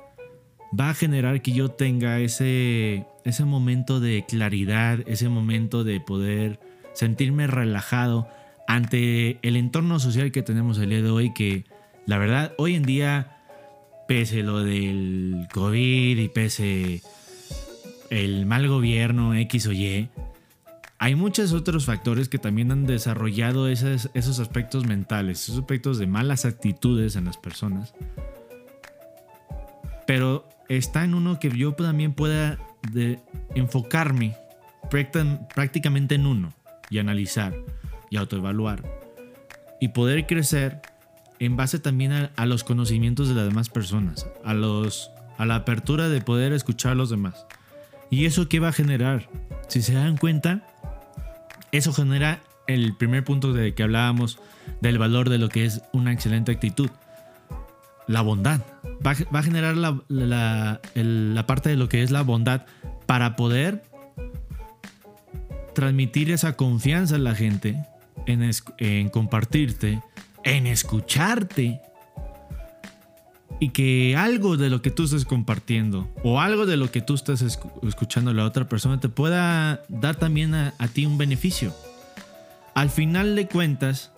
va 0.79 0.89
a 0.89 0.94
generar 0.94 1.41
que 1.41 1.51
yo 1.51 1.70
tenga 1.70 2.20
ese, 2.20 3.06
ese 3.25 3.46
momento 3.46 4.00
de 4.00 4.25
claridad, 4.27 5.00
ese 5.08 5.29
momento 5.29 5.84
de 5.84 6.00
poder 6.00 6.60
sentirme 6.94 7.48
relajado 7.48 8.27
ante 8.67 9.39
el 9.41 9.56
entorno 9.56 10.00
social 10.00 10.32
que 10.32 10.44
tenemos 10.44 10.77
el 10.77 10.89
día 10.89 11.01
de 11.01 11.10
hoy, 11.10 11.34
que 11.34 11.65
la 12.06 12.17
verdad 12.17 12.53
hoy 12.58 12.75
en 12.75 12.84
día, 12.84 13.38
pese 14.08 14.44
lo 14.44 14.63
del 14.63 15.48
COVID 15.53 16.17
y 16.17 16.27
pese 16.29 17.01
el 18.10 18.46
mal 18.46 18.67
gobierno 18.67 19.34
X 19.36 19.67
o 19.67 19.74
Y, 19.74 20.10
hay 21.00 21.16
muchos 21.16 21.54
otros 21.54 21.86
factores 21.86 22.27
que 22.27 22.39
también 22.39 22.72
han 22.72 22.86
desarrollado 22.86 23.68
esos, 23.68 24.10
esos 24.13 24.39
aspectos 24.39 24.86
mentales, 24.86 25.44
esos 25.44 25.60
aspectos 25.60 26.00
de 26.00 26.08
malas 26.08 26.46
actitudes 26.46 27.16
en 27.16 27.25
las 27.25 27.38
personas. 27.38 27.94
Pero 30.08 30.48
está 30.70 31.04
en 31.04 31.13
uno 31.13 31.39
que 31.39 31.56
yo 31.56 31.74
también 31.74 32.13
pueda 32.13 32.58
enfocarme 33.54 34.36
prácticamente 34.89 36.16
en 36.16 36.25
uno 36.25 36.54
y 36.89 37.00
analizar 37.00 37.54
y 38.10 38.18
autoevaluar 38.18 38.84
y 39.80 39.89
poder 39.89 40.25
crecer 40.25 40.82
en 41.39 41.56
base 41.56 41.77
también 41.77 42.12
a, 42.13 42.32
a, 42.36 42.46
los 42.48 42.63
conocimientos 42.63 43.30
de 43.30 43.36
las 43.36 43.46
demás 43.46 43.70
personas, 43.70 44.25
a, 44.44 44.56
los, 44.56 45.12
a 45.38 45.46
la 45.46 45.56
apertura 45.56 46.10
de 46.10 46.22
poder 46.22 46.54
escuchar 46.54 46.94
a 46.94 46.96
los 46.96 47.12
demás. 47.12 47.46
¿Y 48.10 48.25
eso 48.25 48.50
qué 48.50 48.60
va 48.60 48.70
a 48.70 48.74
generar? 48.74 49.30
Si 49.68 49.82
se 49.82 49.94
dan 49.94 50.18
cuenta, 50.18 50.66
eso 51.77 51.93
genera 51.93 52.41
el 52.67 52.96
primer 52.96 53.24
punto 53.24 53.53
de 53.53 53.74
que 53.74 53.84
hablábamos 53.84 54.39
del 54.81 54.98
valor 54.98 55.29
de 55.29 55.38
lo 55.38 55.50
que 55.50 55.65
es 55.65 55.81
una 55.93 56.12
excelente 56.12 56.51
actitud. 56.51 56.89
La 58.07 58.22
bondad. 58.22 58.62
Va, 59.05 59.12
a 59.12 59.43
generar 59.43 59.75
la, 59.77 60.01
la, 60.07 61.48
parte 61.48 61.69
de 61.69 61.75
lo 61.75 61.89
que 61.89 62.03
es 62.03 62.12
la 62.12 62.24
bondad 62.24 62.65
para 63.05 63.36
poder 63.36 63.84
transmitir 65.75 66.31
esa 66.31 66.53
confianza 66.53 67.15
a 67.15 67.19
la 67.19 67.36
gente, 67.36 67.86
en, 68.25 68.50
en 68.79 69.10
compartirte, 69.10 70.01
en 70.43 70.67
escucharte. 70.67 71.81
Y 73.60 73.70
que 73.70 74.16
algo 74.16 74.56
de 74.56 74.70
lo 74.70 74.82
que 74.82 74.92
tú 74.92 75.06
estés 75.06 75.26
compartiendo 75.26 76.08
o 76.24 76.40
algo 76.40 76.66
de 76.66 76.78
lo 76.78 76.92
que 76.92 77.02
tú 77.02 77.16
estás 77.16 77.42
escuchando 77.42 78.32
a 78.32 78.34
la 78.34 78.46
otra 78.46 78.70
persona 78.70 79.00
te 79.00 79.10
pueda 79.10 79.84
dar 79.90 80.16
también 80.16 80.54
a, 80.54 80.74
ti 80.94 81.06
un 81.06 81.18
beneficio. 81.18 81.74
Al 82.76 82.92
final 82.92 83.36
de 83.36 83.48
cuentas, 83.48 84.12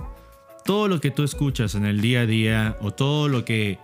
todo 0.65 0.89
lo 0.89 0.99
que 0.99 1.11
tú 1.11 1.23
escuchas 1.23 1.75
en 1.75 1.85
el 1.85 2.01
día 2.01 2.21
a 2.21 2.25
día 2.25 2.77
o 2.81 2.91
todo 2.91 3.29
lo 3.29 3.45
que, 3.45 3.79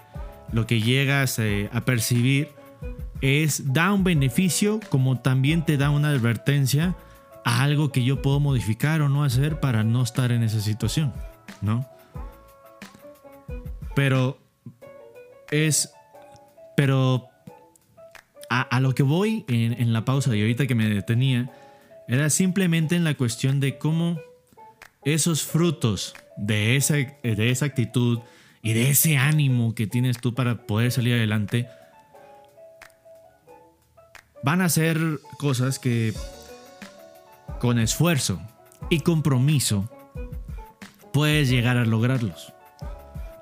lo 0.52 0.68
que 0.68 0.82
llegas 0.82 1.40
eh, 1.40 1.70
a 1.72 1.82
percibir 1.82 2.50
es 3.22 3.74
da 3.74 3.94
un 3.94 4.04
beneficio 4.04 4.80
como 4.90 5.20
también 5.20 5.66
te 5.66 5.78
da 5.78 5.90
una 5.90 6.10
advertencia 6.10 6.96
a 7.46 7.64
algo 7.64 7.92
que 7.92 8.04
yo 8.04 8.22
puedo 8.22 8.40
modificar 8.40 9.02
o 9.02 9.10
no 9.10 9.24
hacer 9.24 9.60
para 9.60 9.84
no 9.84 10.04
estar 10.04 10.32
en 10.32 10.44
esa 10.44 10.60
situación, 10.60 11.14
¿no? 11.62 11.88
Pero 13.96 14.38
es, 15.56 15.94
pero 16.76 17.30
a, 18.50 18.80
lo 18.80 18.94
que 18.94 19.04
voy 19.04 19.46
en, 19.48 19.74
en 19.74 19.94
la 19.94 20.06
pausa 20.06 20.36
y 20.36 20.42
ahorita 20.42 20.68
que 20.68 20.76
me 20.76 20.88
detenía, 20.88 21.52
era 22.08 22.30
simplemente 22.30 22.96
en 22.96 23.04
la 23.04 23.16
cuestión 23.16 23.60
de 23.60 23.78
cómo 23.78 24.20
esos 25.04 25.44
frutos 25.44 26.16
de 26.38 26.76
esa, 26.76 26.96
de 26.96 27.50
esa 27.50 27.66
actitud 27.66 28.20
y 28.62 28.74
de 28.74 28.90
ese 28.90 29.18
ánimo 29.18 29.76
que 29.76 29.88
tienes 29.88 30.20
tú 30.20 30.34
para 30.34 30.66
poder 30.66 30.92
salir 30.92 31.14
adelante, 31.14 31.68
van 34.44 34.62
a 34.62 34.70
ser 34.70 34.98
cosas 35.38 35.80
que 35.80 36.14
con 37.60 37.80
esfuerzo 37.80 38.42
y 38.90 39.00
compromiso 39.02 39.90
puedes 41.14 41.50
llegar 41.50 41.78
a 41.78 41.86
lograrlos. 41.86 42.54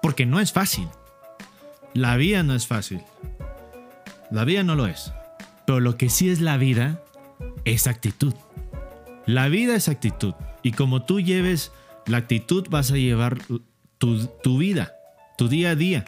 Porque 0.01 0.25
no 0.25 0.39
es 0.39 0.51
fácil. 0.51 0.87
La 1.93 2.17
vida 2.17 2.43
no 2.43 2.55
es 2.55 2.65
fácil. 2.67 3.01
La 4.31 4.45
vida 4.45 4.63
no 4.63 4.75
lo 4.75 4.87
es. 4.87 5.13
Pero 5.65 5.79
lo 5.79 5.97
que 5.97 6.09
sí 6.09 6.29
es 6.29 6.41
la 6.41 6.57
vida 6.57 7.01
es 7.65 7.87
actitud. 7.87 8.33
La 9.25 9.47
vida 9.47 9.75
es 9.75 9.87
actitud. 9.87 10.33
Y 10.63 10.71
como 10.71 11.05
tú 11.05 11.19
lleves 11.19 11.71
la 12.07 12.17
actitud, 12.17 12.67
vas 12.69 12.91
a 12.91 12.95
llevar 12.95 13.37
tu, 13.97 14.27
tu 14.41 14.57
vida, 14.57 14.93
tu 15.37 15.47
día 15.47 15.71
a 15.71 15.75
día. 15.75 16.05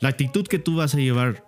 La 0.00 0.08
actitud 0.08 0.46
que 0.46 0.58
tú 0.58 0.76
vas 0.76 0.94
a 0.94 0.98
llevar 0.98 1.44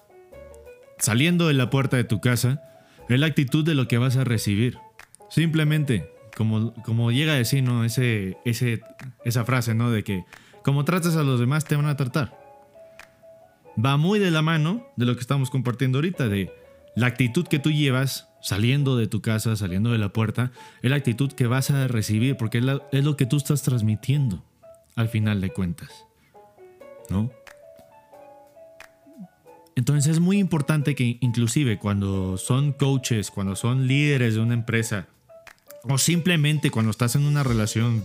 saliendo 0.98 1.48
de 1.48 1.54
la 1.54 1.70
puerta 1.70 1.96
de 1.96 2.04
tu 2.04 2.20
casa 2.20 2.62
es 3.08 3.18
la 3.20 3.26
actitud 3.26 3.64
de 3.64 3.74
lo 3.74 3.88
que 3.88 3.98
vas 3.98 4.16
a 4.16 4.24
recibir. 4.24 4.78
Simplemente, 5.28 6.10
como, 6.36 6.72
como 6.84 7.10
llega 7.10 7.32
a 7.32 7.36
decir, 7.36 7.62
¿no? 7.62 7.84
Ese, 7.84 8.38
ese, 8.44 8.80
esa 9.24 9.44
frase, 9.44 9.74
¿no? 9.74 9.90
De 9.90 10.04
que 10.04 10.24
como 10.62 10.84
tratas 10.84 11.16
a 11.16 11.22
los 11.22 11.40
demás 11.40 11.64
te 11.64 11.76
van 11.76 11.86
a 11.86 11.96
tratar. 11.96 12.45
Va 13.82 13.96
muy 13.96 14.18
de 14.18 14.30
la 14.30 14.42
mano 14.42 14.86
de 14.96 15.06
lo 15.06 15.14
que 15.14 15.20
estamos 15.20 15.50
compartiendo 15.50 15.98
ahorita, 15.98 16.28
de 16.28 16.52
la 16.94 17.06
actitud 17.06 17.46
que 17.46 17.58
tú 17.58 17.70
llevas 17.70 18.28
saliendo 18.40 18.96
de 18.96 19.06
tu 19.06 19.20
casa, 19.20 19.56
saliendo 19.56 19.90
de 19.90 19.98
la 19.98 20.10
puerta, 20.10 20.52
es 20.82 20.90
la 20.90 20.96
actitud 20.96 21.32
que 21.32 21.46
vas 21.46 21.70
a 21.70 21.88
recibir, 21.88 22.36
porque 22.36 22.58
es, 22.58 23.04
lo 23.04 23.16
que 23.16 23.26
tú 23.26 23.36
estás 23.36 23.62
transmitiendo 23.62 24.42
al 24.94 25.08
final 25.08 25.40
de 25.40 25.50
cuentas. 25.50 25.90
¿No? 27.10 27.30
Entonces 29.74 30.12
es 30.12 30.20
muy 30.20 30.38
importante 30.38 30.94
que 30.94 31.18
inclusive 31.20 31.78
cuando 31.78 32.38
son 32.38 32.72
coaches, 32.72 33.30
cuando 33.30 33.56
son 33.56 33.86
líderes 33.86 34.34
de 34.34 34.40
una 34.40 34.54
empresa, 34.54 35.06
o 35.82 35.98
simplemente 35.98 36.70
cuando 36.70 36.90
estás 36.90 37.14
en 37.14 37.24
una 37.24 37.42
relación 37.42 38.04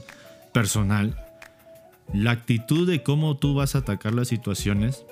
personal, 0.51 1.15
la 2.13 2.31
actitud 2.31 2.89
de 2.89 3.03
cómo 3.03 3.37
tú 3.37 3.53
vas 3.53 3.75
a 3.75 3.79
atacar 3.79 4.13
las 4.13 4.27
situaciones 4.27 5.05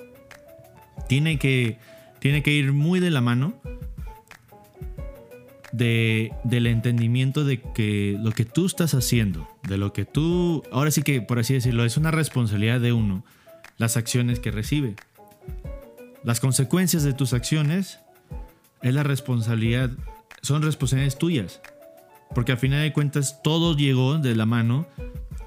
tiene 1.08 1.38
que 1.38 1.78
tiene 2.20 2.42
que 2.42 2.52
ir 2.52 2.72
muy 2.72 3.00
de 3.00 3.10
la 3.10 3.20
mano 3.20 3.54
de, 5.72 6.32
del 6.44 6.66
entendimiento 6.66 7.44
de 7.44 7.60
que 7.60 8.16
lo 8.20 8.32
que 8.32 8.44
tú 8.44 8.66
estás 8.66 8.94
haciendo, 8.94 9.48
de 9.66 9.78
lo 9.78 9.92
que 9.92 10.04
tú, 10.04 10.62
ahora 10.72 10.90
sí 10.90 11.02
que 11.02 11.22
por 11.22 11.38
así 11.38 11.54
decirlo, 11.54 11.84
es 11.84 11.96
una 11.96 12.10
responsabilidad 12.10 12.80
de 12.80 12.92
uno, 12.92 13.24
las 13.78 13.96
acciones 13.96 14.40
que 14.40 14.50
recibe. 14.50 14.96
Las 16.22 16.40
consecuencias 16.40 17.02
de 17.02 17.14
tus 17.14 17.32
acciones 17.32 18.00
es 18.82 18.94
la 18.94 19.02
responsabilidad, 19.02 19.90
son 20.42 20.62
responsabilidades 20.62 21.18
tuyas. 21.18 21.60
Porque 22.34 22.52
al 22.52 22.58
final 22.58 22.82
de 22.82 22.92
cuentas 22.92 23.42
todo 23.42 23.76
llegó 23.76 24.18
de 24.18 24.36
la 24.36 24.46
mano 24.46 24.86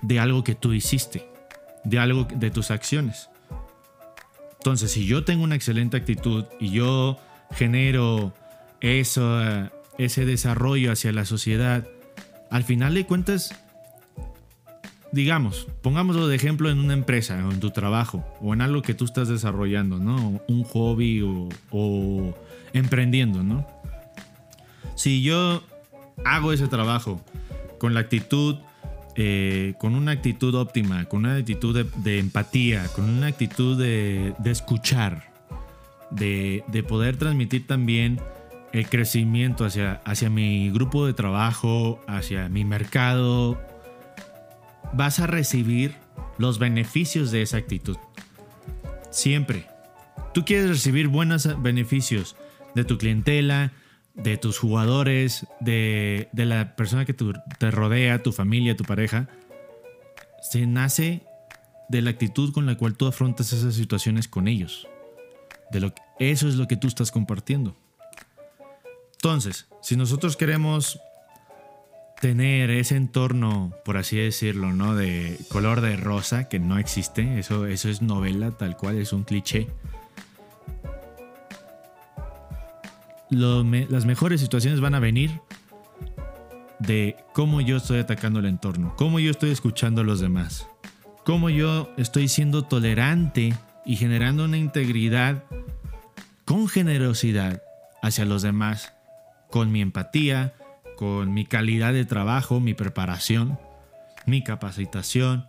de 0.02 0.20
algo 0.20 0.44
que 0.44 0.56
tú 0.56 0.74
hiciste, 0.74 1.26
de 1.86 2.00
algo 2.00 2.26
de 2.26 2.52
tus 2.52 2.72
acciones. 2.72 3.30
Entonces, 4.64 4.94
si 4.94 5.06
yo 5.06 5.26
tengo 5.26 5.44
una 5.44 5.56
excelente 5.56 5.98
actitud 5.98 6.46
y 6.58 6.70
yo 6.70 7.20
genero 7.52 8.34
ese 8.80 10.26
desarrollo 10.26 10.94
hacia 10.94 11.12
la 11.12 11.26
sociedad, 11.26 11.86
al 12.50 12.64
final 12.64 12.94
de 12.94 13.06
cuentas, 13.06 13.54
digamos, 15.12 15.68
pongámoslo 15.82 16.30
de 16.30 16.38
ejemplo 16.38 16.70
en 16.70 16.80
una 16.80 16.94
empresa 16.94 17.46
o 17.46 17.52
en 17.52 17.60
tu 17.60 17.72
trabajo 17.72 18.24
o 18.40 18.54
en 18.54 18.62
algo 18.62 18.82
que 18.82 18.94
tú 18.94 19.04
estás 19.04 19.28
desarrollando, 19.28 20.00
¿no? 20.00 20.42
Un 20.48 20.64
hobby 20.64 21.22
o, 21.70 22.34
emprendiendo, 22.72 23.44
¿no? 23.44 23.68
Si 24.96 25.24
yo 25.24 25.62
hago 26.24 26.54
ese 26.54 26.70
trabajo 26.70 27.20
con 27.80 27.94
la 27.94 28.00
actitud 28.00 28.60
eh, 29.16 29.76
con 29.78 29.94
una 29.96 30.12
actitud 30.12 30.56
óptima, 30.56 31.06
con 31.06 31.26
una 31.26 31.36
actitud 31.36 31.86
de, 31.86 32.20
empatía, 32.20 32.88
con 32.96 33.10
una 33.10 33.28
actitud 33.28 33.78
de, 33.78 34.34
escuchar, 34.46 35.32
de, 36.10 36.86
poder 36.88 37.18
transmitir 37.18 37.68
también 37.68 38.20
el 38.72 38.90
crecimiento 38.90 39.66
hacia, 39.66 40.02
hacia 40.06 40.30
mi 40.30 40.72
grupo 40.72 41.06
de 41.06 41.14
trabajo, 41.14 42.02
hacia 42.08 42.50
mi 42.50 42.66
mercado, 42.66 43.62
vas 44.94 45.20
a 45.20 45.28
recibir 45.28 45.94
los 46.40 46.58
beneficios 46.58 47.30
de 47.32 47.44
esa 47.44 47.58
actitud. 47.58 47.98
Siempre. 49.12 49.68
Tú 50.34 50.44
quieres 50.44 50.70
recibir 50.70 51.08
buenos 51.08 51.48
beneficios 51.62 52.36
de 52.74 52.84
tu 52.84 52.98
clientela, 52.98 53.72
de 54.14 54.38
tus 54.38 54.60
jugadores, 54.60 55.48
de, 55.60 56.30
la 56.34 56.76
persona 56.76 57.06
que 57.06 57.14
te 57.14 57.72
rodea, 57.72 58.22
tu 58.22 58.32
familia, 58.32 58.76
tu 58.76 58.84
pareja, 58.84 59.28
se 60.42 60.68
nace 60.68 61.24
de 61.90 62.02
la 62.02 62.12
actitud 62.12 62.54
con 62.54 62.66
la 62.66 62.76
cual 62.76 62.96
tú 62.96 63.08
afrontas 63.08 63.54
esas 63.54 63.76
situaciones 63.76 64.28
con 64.28 64.48
ellos. 64.48 64.88
De 65.72 65.80
lo 65.80 65.94
eso 66.20 66.48
es 66.48 66.56
lo 66.56 66.68
que 66.68 66.78
tú 66.78 66.88
estás 66.88 67.12
compartiendo. 67.12 67.76
Entonces, 69.14 69.68
si 69.82 69.96
nosotros 69.96 70.38
queremos 70.38 71.00
tener 72.22 72.70
ese 72.70 72.96
entorno, 72.96 73.74
por 73.84 73.98
así 73.98 74.18
decirlo, 74.18 74.74
¿no? 74.74 74.96
De 74.96 75.38
color 75.50 75.82
de 75.82 75.98
rosa, 75.98 76.48
que 76.48 76.60
no 76.60 76.78
existe, 76.78 77.40
eso, 77.40 77.66
eso 77.66 77.90
es 77.90 78.02
novela 78.02 78.52
tal 78.52 78.78
cual, 78.78 78.98
es 78.98 79.12
un 79.12 79.24
cliché 79.24 79.68
las 83.36 84.06
mejores 84.06 84.42
situaciones 84.42 84.80
van 84.80 84.96
a 84.96 85.00
venir 85.00 85.42
de 86.80 87.16
cómo 87.34 87.62
yo 87.62 87.78
estoy 87.78 88.00
atacando 88.00 88.40
el 88.40 88.46
entorno, 88.46 88.94
cómo 88.98 89.20
yo 89.20 89.32
estoy 89.32 89.52
escuchando 89.52 90.02
a 90.02 90.04
los 90.04 90.20
demás, 90.20 90.68
cómo 91.24 91.50
yo 91.50 91.90
estoy 91.98 92.28
siendo 92.28 92.64
tolerante 92.64 93.54
y 93.86 93.96
generando 93.96 94.46
una 94.46 94.58
integridad 94.58 95.44
con 96.46 96.68
generosidad 96.68 97.62
hacia 98.02 98.26
los 98.26 98.42
demás, 98.42 98.94
con 99.50 99.72
mi 99.72 99.82
empatía, 99.82 100.54
con 100.98 101.34
mi 101.34 101.46
calidad 101.46 101.94
de 101.94 102.06
trabajo, 102.06 102.60
mi 102.60 102.74
preparación, 102.74 103.60
mi 104.26 104.44
capacitación 104.44 105.46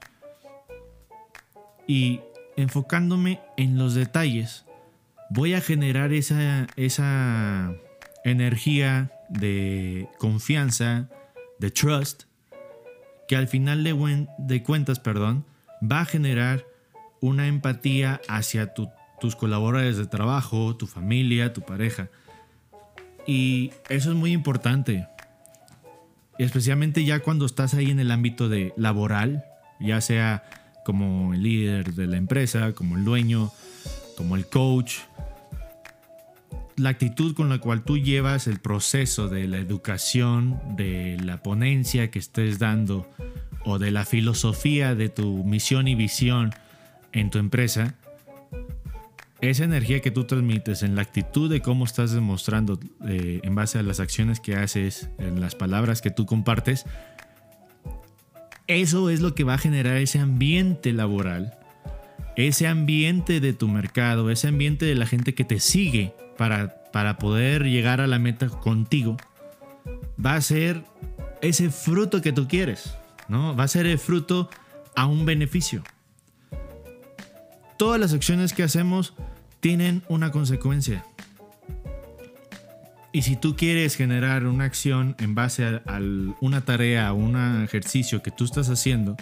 y 1.87 2.20
enfocándome 2.57 3.40
en 3.57 3.77
los 3.77 3.94
detalles 3.94 4.63
voy 5.35 5.55
a 5.55 5.61
generar 5.61 6.12
esa, 6.12 6.68
esa 6.77 7.75
energía 8.25 9.11
de 9.29 10.09
confianza, 10.18 11.09
de 11.59 11.73
trust, 11.73 12.25
que 13.27 13.35
al 13.35 13.49
final 13.49 13.83
de, 13.83 14.62
cuentas, 14.62 15.01
perdón, 15.01 15.44
va 15.83 16.03
a 16.03 16.05
generar 16.05 16.64
una 17.20 17.49
empatía 17.49 18.20
hacia 18.29 18.75
tus 18.75 19.35
colaboradores 19.35 19.97
de 19.97 20.07
trabajo, 20.07 20.77
tu 20.77 20.87
familia, 20.87 21.53
tu 21.53 21.62
pareja. 21.62 22.11
Y 23.27 23.73
eso 23.88 24.11
es 24.11 24.16
muy 24.16 24.33
importante. 24.33 25.09
Especialmente 26.38 27.05
ya 27.05 27.20
cuando 27.20 27.44
estás 27.44 27.75
ahí 27.75 27.90
en 27.90 27.99
el 27.99 28.12
ámbito 28.12 28.49
de 28.49 28.73
laboral, 28.77 29.44
ya 29.81 30.01
sea 30.01 30.44
como 30.85 31.35
el 31.35 31.42
líder 31.42 31.94
de 31.94 32.07
la 32.07 32.18
empresa, 32.18 32.73
como 32.73 32.97
el 32.97 33.05
dueño, 33.05 33.51
como 34.16 34.37
el 34.37 34.47
coach, 34.47 34.99
la 36.77 36.91
actitud 36.91 37.35
con 37.35 37.49
la 37.49 37.59
cual 37.59 37.85
tú 37.85 37.99
llevas 37.99 38.47
el 38.47 38.59
proceso 38.59 39.29
de 39.29 39.47
la 39.47 39.59
educación, 39.59 40.61
de 40.77 41.19
la 41.23 41.43
ponencia 41.43 42.11
que 42.11 42.19
estés 42.19 42.59
dando 42.59 43.09
o 43.65 43.79
de 43.79 43.91
la 43.91 44.05
filosofía 44.05 44.95
de 44.95 45.09
tu 45.09 45.45
misión 45.45 45.89
y 45.89 45.95
visión 45.95 46.53
en 47.13 47.31
tu 47.31 47.39
empresa, 47.39 47.95
esa 49.41 49.65
energía 49.65 50.01
que 50.01 50.11
tú 50.11 50.25
transmites 50.25 50.83
en 50.83 50.97
la 50.97 51.03
actitud 51.03 51.51
de 51.51 51.61
cómo 51.61 51.85
estás 51.85 52.13
demostrando 52.13 52.79
eh, 53.07 53.41
en 53.43 53.55
base 53.55 53.79
a 53.79 53.83
las 53.83 54.01
acciones 54.01 54.41
que 54.41 54.57
haces, 54.57 55.09
en 55.19 55.41
las 55.41 55.55
palabras 55.55 56.01
que 56.01 56.11
tú 56.11 56.27
compartes, 56.27 56.85
eso 58.67 59.11
es 59.11 59.21
lo 59.21 59.35
que 59.35 59.45
va 59.45 59.55
a 59.55 59.59
generar 59.59 59.97
ese 59.99 60.19
ambiente 60.19 60.93
laboral, 60.93 61.59
ese 62.37 62.66
ambiente 62.66 63.40
de 63.40 63.53
tu 63.53 63.68
mercado, 63.68 64.31
ese 64.31 64.49
ambiente 64.49 64.87
de 64.87 64.94
la 64.94 65.07
gente 65.07 65.35
que 65.35 65.44
te 65.44 65.61
sigue 65.61 66.14
para, 66.37 66.83
para 66.92 67.18
poder 67.18 67.64
llegar 67.64 68.01
a 68.01 68.07
la 68.07 68.18
meta 68.18 68.49
contigo, 68.49 69.16
va 70.25 70.35
a 70.35 70.40
ser 70.40 70.85
ese 71.42 71.70
fruto 71.70 72.23
que 72.23 72.33
tú 72.33 72.49
quieres, 72.49 72.94
¿no? 73.29 73.55
Va 73.55 73.64
a 73.64 73.68
ser 73.68 73.87
el 73.87 73.99
fruto 73.99 74.51
a 74.97 75.07
un 75.07 75.27
beneficio. 75.27 75.83
Todas 77.77 78.01
las 78.01 78.12
acciones 78.12 78.53
que 78.53 78.62
hacemos 78.62 79.14
tienen 79.61 80.03
una 80.09 80.31
consecuencia. 80.31 81.05
Y 83.12 83.23
si 83.23 83.37
tú 83.37 83.55
quieres 83.57 83.94
generar 83.94 84.47
una 84.47 84.64
acción 84.64 85.14
en 85.20 85.35
base 85.35 85.64
a, 85.64 86.01
una 86.40 86.62
tarea 86.62 87.12
o 87.12 87.16
un 87.16 87.62
ejercicio 87.62 88.23
que 88.23 88.31
tú 88.31 88.44
estás 88.44 88.68
haciendo 88.70 89.16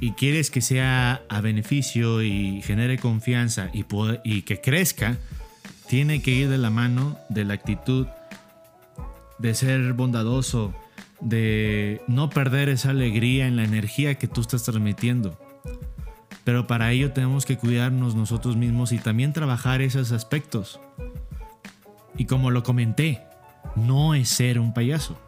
y 0.00 0.12
quieres 0.12 0.50
que 0.50 0.62
sea 0.62 1.22
a 1.28 1.40
beneficio 1.40 2.22
y 2.22 2.62
genere 2.62 2.98
confianza 2.98 3.70
y, 3.72 3.84
y 4.24 4.42
que 4.42 4.60
crezca, 4.60 5.18
tiene 5.88 6.22
que 6.22 6.30
ir 6.30 6.48
de 6.48 6.58
la 6.58 6.70
mano 6.70 7.18
de 7.28 7.44
la 7.44 7.54
actitud 7.54 8.06
de 9.38 9.54
ser 9.54 9.92
bondadoso, 9.92 10.74
de 11.20 12.00
no 12.06 12.30
perder 12.30 12.68
esa 12.68 12.90
alegría 12.90 13.46
en 13.46 13.56
la 13.56 13.64
energía 13.64 14.14
que 14.16 14.28
tú 14.28 14.40
estás 14.40 14.62
transmitiendo. 14.64 15.38
Pero 16.44 16.66
para 16.66 16.90
ello 16.92 17.12
tenemos 17.12 17.44
que 17.44 17.58
cuidarnos 17.58 18.14
nosotros 18.14 18.56
mismos 18.56 18.92
y 18.92 18.98
también 18.98 19.32
trabajar 19.32 19.82
esos 19.82 20.12
aspectos. 20.12 20.80
Y 22.16 22.24
como 22.24 22.50
lo 22.50 22.62
comenté, 22.62 23.20
no 23.76 24.14
es 24.14 24.28
ser 24.28 24.58
un 24.58 24.72
payaso. 24.72 25.18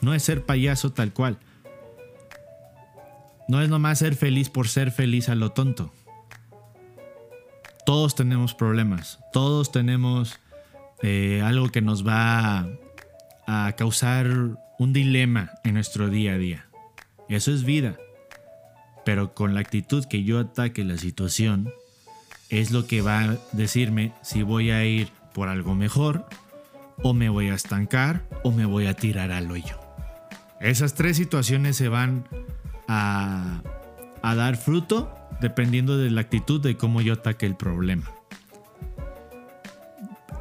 No 0.00 0.14
es 0.14 0.22
ser 0.22 0.44
payaso 0.44 0.92
tal 0.92 1.12
cual. 1.12 1.38
No 3.50 3.60
es 3.60 3.68
nomás 3.68 3.98
ser 3.98 4.14
feliz 4.14 4.48
por 4.48 4.68
ser 4.68 4.92
feliz 4.92 5.28
a 5.28 5.34
lo 5.34 5.50
tonto. 5.50 5.92
Todos 7.84 8.14
tenemos 8.14 8.54
problemas. 8.54 9.18
Todos 9.32 9.72
tenemos 9.72 10.38
eh, 11.02 11.42
algo 11.44 11.68
que 11.68 11.82
nos 11.82 12.06
va 12.06 12.66
a 13.46 13.72
causar 13.76 14.28
un 14.78 14.92
dilema 14.92 15.50
en 15.64 15.74
nuestro 15.74 16.08
día 16.08 16.32
a 16.32 16.38
día. 16.38 16.66
Eso 17.28 17.52
es 17.52 17.64
vida 17.64 17.98
pero 19.04 19.34
con 19.34 19.54
la 19.54 19.60
actitud 19.60 20.04
que 20.04 20.24
yo 20.24 20.38
ataque 20.38 20.84
la 20.84 20.96
situación, 20.96 21.72
es 22.48 22.70
lo 22.70 22.86
que 22.86 23.02
va 23.02 23.20
a 23.20 23.38
decirme 23.52 24.12
si 24.22 24.42
voy 24.42 24.70
a 24.70 24.84
ir 24.84 25.08
por 25.34 25.48
algo 25.48 25.74
mejor, 25.74 26.26
o 27.02 27.14
me 27.14 27.28
voy 27.28 27.48
a 27.48 27.54
estancar, 27.54 28.24
o 28.42 28.50
me 28.50 28.66
voy 28.66 28.86
a 28.86 28.94
tirar 28.94 29.30
al 29.30 29.50
hoyo. 29.50 29.78
Esas 30.60 30.94
tres 30.94 31.16
situaciones 31.16 31.76
se 31.76 31.88
van 31.88 32.24
a, 32.90 33.62
dar 34.22 34.56
fruto 34.56 35.14
dependiendo 35.40 35.96
de 35.96 36.10
la 36.10 36.20
actitud 36.22 36.60
de 36.60 36.76
cómo 36.76 37.00
yo 37.00 37.14
ataque 37.14 37.46
el 37.46 37.56
problema. 37.56 38.10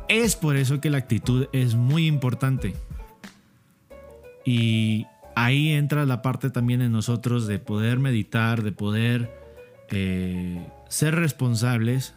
Es 0.08 0.36
por 0.36 0.56
eso 0.56 0.82
que 0.82 0.90
la 0.90 0.98
actitud 0.98 1.48
es 1.54 1.76
muy 1.76 2.08
importante. 2.08 2.76
Y 4.44 5.06
ahí 5.36 5.72
entra 5.72 6.06
la 6.06 6.24
parte 6.24 6.50
también 6.50 6.82
en 6.82 6.92
nosotros 6.92 7.46
de 7.46 7.60
poder 7.60 8.00
meditar, 8.00 8.64
de 8.64 8.72
poder 8.72 9.32
eh, 9.92 10.68
ser 10.90 11.16
responsables 11.16 12.16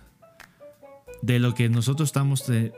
de 1.21 1.39
lo 1.39 1.55
que 1.55 1.69
nosotros 1.69 2.09
estamos 2.09 2.49
eh, 2.49 2.73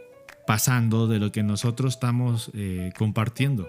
pasando, 0.46 1.06
de 1.06 1.20
lo 1.20 1.30
que 1.30 1.44
nosotros 1.44 1.94
estamos 1.94 2.50
eh, 2.54 2.92
compartiendo. 2.98 3.68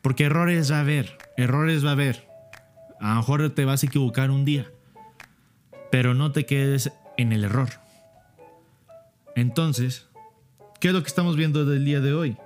Porque 0.00 0.24
errores 0.24 0.72
va 0.72 0.78
a 0.78 0.80
haber, 0.80 1.18
errores 1.36 1.84
va 1.84 1.90
a 1.90 1.92
haber. 1.92 2.31
A 3.02 3.10
lo 3.10 3.16
mejor 3.16 3.50
te 3.50 3.64
vas 3.64 3.82
a 3.82 3.86
equivocar 3.86 4.30
un 4.30 4.44
día, 4.44 4.70
pero 5.90 6.14
no 6.14 6.30
te 6.30 6.46
quedes 6.46 6.92
en 7.16 7.32
el 7.32 7.42
error. 7.42 7.68
Entonces, 9.34 10.06
¿qué 10.80 10.88
es 10.88 10.94
lo 10.94 11.02
que 11.02 11.08
estamos 11.08 11.36
viendo 11.36 11.64
del 11.64 11.84
día 11.84 12.00
de 12.00 12.14
hoy? 12.14 12.36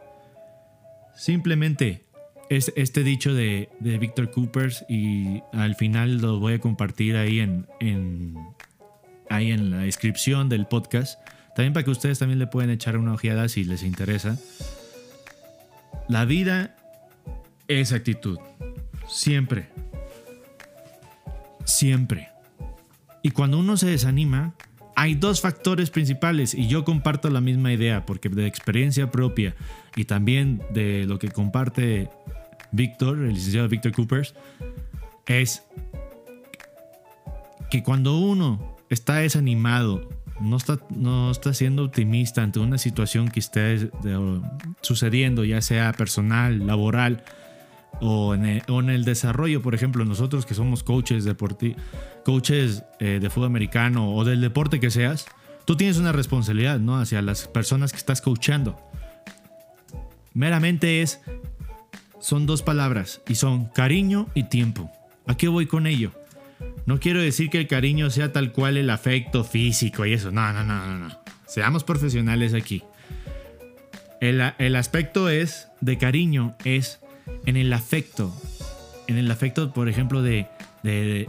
Simplemente 1.14 2.06
es 2.48 2.72
este 2.74 3.02
dicho 3.02 3.34
de, 3.34 3.68
de 3.80 3.98
Victor 3.98 4.30
Coopers 4.30 4.86
y 4.88 5.42
al 5.52 5.74
final 5.74 6.22
lo 6.22 6.38
voy 6.38 6.54
a 6.54 6.58
compartir 6.58 7.16
ahí 7.16 7.40
en, 7.40 7.66
ahí 9.28 9.50
en 9.50 9.70
la 9.70 9.78
descripción 9.78 10.48
del 10.48 10.66
podcast. 10.66 11.20
También 11.54 11.74
para 11.74 11.84
que 11.84 11.90
ustedes 11.90 12.18
también 12.18 12.38
le 12.38 12.46
pueden 12.46 12.70
echar 12.70 12.96
una 12.96 13.12
ojeada 13.12 13.50
si 13.50 13.64
les 13.64 13.82
interesa. 13.82 14.38
La 16.08 16.24
vida 16.24 16.76
es 17.68 17.92
actitud. 17.92 18.38
Siempre. 19.06 19.68
Siempre. 21.66 22.30
Y 23.22 23.32
cuando 23.32 23.58
uno 23.58 23.76
se 23.76 23.88
desanima, 23.88 24.54
hay 24.94 25.14
dos 25.14 25.42
factores 25.42 25.90
principales 25.90 26.54
y 26.54 26.68
yo 26.68 26.84
comparto 26.84 27.28
la 27.28 27.42
misma 27.42 27.72
idea 27.72 28.06
porque 28.06 28.30
de 28.30 28.46
experiencia 28.46 29.10
propia 29.10 29.54
y 29.94 30.04
también 30.04 30.62
de 30.72 31.04
lo 31.06 31.18
que 31.18 31.28
comparte 31.28 32.08
Víctor, 32.72 33.18
el 33.18 33.34
licenciado 33.34 33.68
Víctor 33.68 33.92
Coopers, 33.92 34.34
es 35.26 35.64
que 37.68 37.82
cuando 37.82 38.16
uno 38.16 38.76
está 38.88 39.16
desanimado, 39.16 40.08
no 40.40 40.56
está, 40.56 40.78
no 40.90 41.30
está 41.30 41.52
siendo 41.52 41.84
optimista 41.84 42.42
ante 42.42 42.60
una 42.60 42.78
situación 42.78 43.28
que 43.28 43.40
esté 43.40 43.90
sucediendo, 44.80 45.44
ya 45.44 45.60
sea 45.60 45.92
personal, 45.92 46.66
laboral 46.66 47.24
o 48.00 48.34
en, 48.34 48.44
el, 48.90 49.04
desarrollo, 49.04 49.62
por 49.62 49.74
ejemplo, 49.74 50.04
nosotros 50.04 50.44
que 50.44 50.54
somos 50.54 50.82
coaches, 50.82 51.24
deporti 51.24 51.74
coaches 52.24 52.84
eh, 52.98 53.18
de 53.20 53.30
fútbol 53.30 53.46
americano 53.46 54.14
o 54.14 54.24
del 54.24 54.40
deporte 54.40 54.80
que 54.80 54.90
seas, 54.90 55.26
tú 55.64 55.76
tienes 55.76 55.96
una 55.96 56.12
responsabilidad 56.12 56.78
¿no? 56.78 56.98
hacia 56.98 57.22
las 57.22 57.48
personas 57.48 57.92
que 57.92 57.98
estás 57.98 58.20
coachando. 58.20 58.78
Meramente 60.34 61.00
es 61.00 61.20
son 62.20 62.44
dos 62.46 62.62
palabras 62.62 63.22
y 63.28 63.36
son 63.36 63.66
cariño 63.66 64.28
y 64.34 64.44
tiempo. 64.44 64.90
¿A 65.26 65.36
qué 65.36 65.48
voy 65.48 65.66
con 65.66 65.86
ello? 65.86 66.12
No 66.84 67.00
quiero 67.00 67.20
decir 67.20 67.50
que 67.50 67.58
el 67.58 67.66
cariño 67.66 68.10
sea 68.10 68.32
tal 68.32 68.52
cual 68.52 68.76
el 68.76 68.90
afecto 68.90 69.44
físico 69.44 70.04
y 70.06 70.12
eso. 70.12 70.30
No, 70.30 70.52
no, 70.52 70.64
no, 70.64 70.86
no, 70.86 70.98
no. 70.98 71.20
Seamos 71.46 71.84
profesionales 71.84 72.54
aquí. 72.54 72.82
El, 74.20 74.76
aspecto 74.76 75.28
es 75.28 75.68
de 75.80 75.98
cariño 75.98 76.56
es 76.64 77.00
en 77.44 77.56
el 77.56 77.72
afecto. 77.72 78.34
En 79.06 79.18
el 79.18 79.30
afecto, 79.30 79.72
por 79.72 79.88
ejemplo, 79.88 80.22
de, 80.22 80.48
de, 80.82 81.28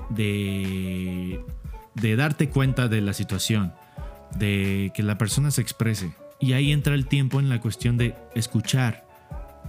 de, 1.95 2.15
darte 2.15 2.49
cuenta 2.49 2.87
de 2.87 3.01
la 3.01 3.13
situación. 3.13 3.73
De 4.35 4.91
que 4.93 5.03
la 5.03 5.17
persona 5.17 5.51
se 5.51 5.61
exprese. 5.61 6.13
Y 6.39 6.53
ahí 6.53 6.71
entra 6.71 6.93
el 6.93 7.07
tiempo 7.07 7.39
en 7.39 7.49
la 7.49 7.61
cuestión 7.61 7.97
de 7.97 8.15
escuchar 8.35 9.07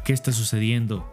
qué 0.05 0.12
está 0.12 0.33
sucediendo, 0.33 1.11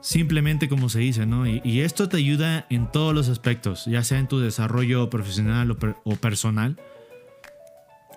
simplemente 0.00 0.68
como 0.68 0.88
se 0.88 1.00
dice, 1.00 1.26
¿no? 1.26 1.46
Y, 1.46 1.80
esto 1.80 2.08
te 2.08 2.16
ayuda 2.16 2.66
en 2.70 2.90
todos 2.90 3.14
los 3.14 3.28
aspectos, 3.28 3.86
ya 3.86 4.02
sea 4.02 4.18
en 4.18 4.28
tu 4.28 4.40
desarrollo 4.40 5.10
profesional 5.10 5.76
o, 6.04 6.16
personal. 6.16 6.76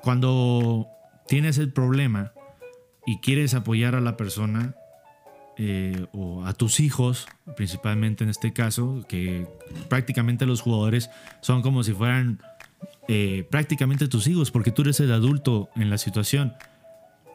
Cuando 0.02 0.88
tienes 1.28 1.58
el 1.58 1.72
problema 1.72 2.34
y 3.06 3.20
quieres 3.20 3.54
apoyar 3.54 3.96
a 3.96 4.02
la 4.02 4.18
persona 4.18 4.76
eh, 5.58 6.08
o 6.14 6.46
a 6.46 6.54
tus 6.54 6.80
hijos, 6.80 7.28
principalmente 7.56 8.24
en 8.24 8.30
este 8.30 8.54
caso, 8.54 9.06
que 9.08 9.48
prácticamente 9.90 10.46
los 10.46 10.62
jugadores 10.62 11.10
son 11.42 11.62
como 11.62 11.84
si 11.84 11.94
fueran 11.94 12.42
eh, 13.08 13.46
prácticamente 13.50 14.08
tus 14.08 14.28
hijos, 14.28 14.52
porque 14.52 14.72
tú 14.72 14.82
eres 14.82 15.00
el 15.00 15.12
adulto 15.12 15.70
en 15.76 15.90
la 15.90 15.98
situación 15.98 16.54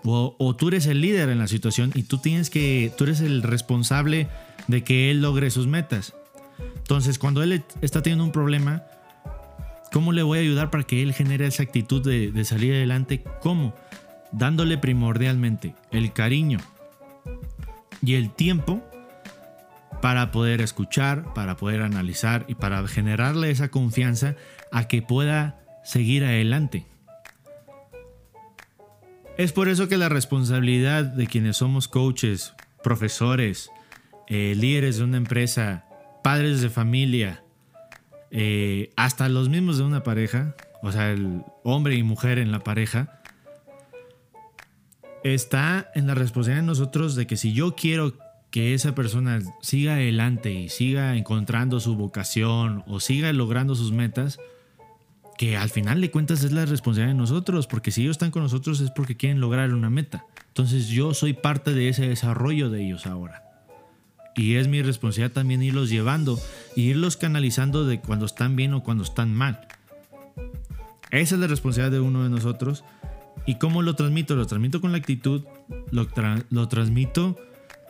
o, 0.04 0.57
tú 0.57 0.68
eres 0.68 0.87
el 0.87 1.00
líder 1.00 1.28
en 1.28 1.38
la 1.38 1.48
situación 1.48 1.90
y 1.94 2.04
tú 2.04 2.18
tienes 2.18 2.50
que, 2.50 2.92
tú 2.96 3.04
eres 3.04 3.20
el 3.20 3.42
responsable 3.42 4.28
de 4.66 4.85
que 4.85 5.11
él 5.11 5.20
logre 5.20 5.50
sus 5.50 5.66
metas. 5.66 6.14
Entonces, 6.76 7.18
cuando 7.18 7.42
él 7.42 7.64
está 7.83 8.02
teniendo 8.02 8.24
un 8.24 8.33
problema, 8.33 8.85
¿cómo 9.92 10.12
le 10.12 10.22
voy 10.22 10.38
a 10.38 10.40
ayudar 10.42 10.70
para 10.70 10.85
que 10.85 11.02
él 11.02 11.12
genere 11.12 11.46
esa 11.46 11.62
actitud 11.62 12.02
de, 12.02 12.33
de 12.33 12.44
salir 12.44 12.74
adelante? 12.74 13.22
¿Cómo? 13.42 13.74
Dándole 14.33 14.78
primordialmente 14.78 15.74
el 15.90 16.12
cariño 16.12 16.59
y 18.02 18.14
el 18.14 18.30
tiempo 18.30 18.82
para 20.00 20.30
poder 20.30 20.61
escuchar, 20.61 21.32
para 21.34 21.56
poder 21.56 21.82
analizar 21.82 22.44
y 22.48 22.54
para 22.54 22.87
generarle 22.87 23.50
esa 23.50 23.68
confianza 23.68 24.37
a 24.70 24.87
que 24.87 25.02
pueda 25.02 25.61
seguir 25.82 26.24
adelante. 26.24 26.87
Es 29.37 29.52
por 29.52 29.68
eso 29.68 29.88
que 29.88 29.96
la 29.96 30.08
responsabilidad 30.08 31.04
de 31.04 31.26
quienes 31.26 31.58
somos 31.58 31.88
coaches, 31.88 32.54
profesores, 32.82 33.70
eh, 34.26 34.54
líderes 34.56 34.98
de 34.98 35.04
una 35.04 35.16
empresa, 35.16 35.84
padres 36.22 36.61
de 36.61 36.70
familia, 36.70 37.44
eh, 38.30 38.90
hasta 38.96 39.28
los 39.28 39.48
mismos 39.48 39.78
de 39.78 39.84
una 39.84 40.02
pareja, 40.02 40.54
o 40.82 40.92
sea, 40.92 41.12
el 41.12 41.42
hombre 41.62 41.94
y 41.94 42.02
mujer 42.02 42.38
en 42.38 42.52
la 42.52 42.61
pareja, 42.61 43.17
está 45.24 45.90
en 45.94 46.07
la 46.07 46.14
responsabilidad 46.14 46.62
de 46.62 46.66
nosotros 46.66 47.14
de 47.14 47.26
que 47.26 47.37
si 47.37 47.52
yo 47.52 47.74
quiero 47.74 48.14
que 48.50 48.74
esa 48.74 48.94
persona 48.94 49.40
siga 49.61 49.94
adelante 49.94 50.52
y 50.52 50.68
siga 50.68 51.16
encontrando 51.16 51.81
su 51.81 51.96
vocación 51.96 52.83
o 52.87 53.00
siga 53.00 53.33
logrando 53.33 53.74
sus 53.74 53.92
metas, 53.92 54.38
que 55.37 55.57
al 55.57 55.70
final 55.70 56.00
de 56.00 56.11
cuentas 56.11 56.42
es 56.42 56.52
la 56.52 56.66
responsabilidad 56.66 57.14
de 57.14 57.20
nosotros, 57.20 57.66
porque 57.66 57.90
si 57.90 58.02
ellos 58.02 58.14
están 58.14 58.31
con 58.31 58.42
nosotros 58.42 58.81
es 58.81 58.90
porque 58.90 59.16
quieren 59.16 59.40
lograr 59.40 59.72
una 59.72 59.90
meta. 59.90 60.24
Entonces 60.48 60.88
yo 60.88 61.14
soy 61.14 61.33
parte 61.35 61.74
de 61.74 61.88
ese 61.88 62.09
desarrollo 62.09 62.70
de 62.70 62.85
ellos 62.85 63.07
ahora. 63.07 63.44
Y 64.35 64.54
es 64.54 64.66
mi 64.66 64.83
responsabilidad 64.83 65.33
también 65.33 65.62
irlos 65.62 65.90
llevando 65.90 66.40
y 66.74 66.83
irlos 66.90 67.16
canalizando 67.16 67.85
de 67.85 68.00
cuando 68.00 68.26
están 68.26 68.57
bien 68.57 68.74
o 68.74 68.83
cuando 68.83 69.04
están 69.04 69.35
mal. 69.35 69.66
Esa 71.11 71.35
es 71.35 71.40
la 71.40 71.46
responsabilidad 71.46 71.92
de 71.92 72.00
uno 72.00 72.24
de 72.24 72.31
nosotros. 72.31 72.85
¿Y 73.46 73.57
cómo 73.57 73.83
lo 73.83 73.94
transmito? 73.94 74.37
Lo 74.37 74.46
transmito 74.46 74.81
con 74.81 74.92
la 74.92 74.98
actitud, 74.98 75.44
lo, 75.90 76.68
transmito 76.68 77.37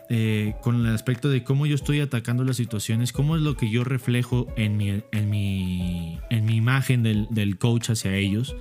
eh, 0.09 0.55
con 0.61 0.85
el 0.85 0.93
aspecto 0.93 1.29
de 1.29 1.43
cómo 1.43 1.65
yo 1.65 1.75
estoy 1.75 1.99
atacando 1.99 2.43
las 2.43 2.57
situaciones, 2.57 3.11
cómo 3.11 3.35
es 3.35 3.41
lo 3.41 3.55
que 3.55 3.69
yo 3.69 3.83
reflejo 3.83 4.47
en 4.55 4.77
mi, 4.77 5.03
en 5.11 5.29
mi, 5.29 6.19
en 6.29 6.45
mi 6.45 6.55
imagen 6.55 7.03
del, 7.03 7.27
del 7.29 7.57
coach 7.57 7.89
hacia 7.89 8.15
ellos. 8.15 8.55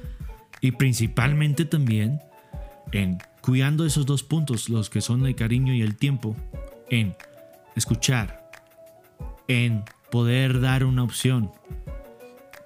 Y 0.61 0.73
principalmente 0.73 1.65
también 1.65 2.21
en 2.93 3.19
cuidando 3.41 3.87
esos 3.87 4.07
dos 4.07 4.23
puntos, 4.23 4.69
los 4.69 4.91
que 4.91 5.01
son 5.01 5.25
el 5.27 5.35
cariño 5.35 5.75
y 5.75 5.83
el 5.83 5.97
tiempo, 5.97 6.37
en 6.91 7.15
escuchar, 7.77 8.51
en 9.47 9.85
poder 10.11 10.61
dar 10.61 10.85
una 10.85 11.03
opción. 11.03 11.51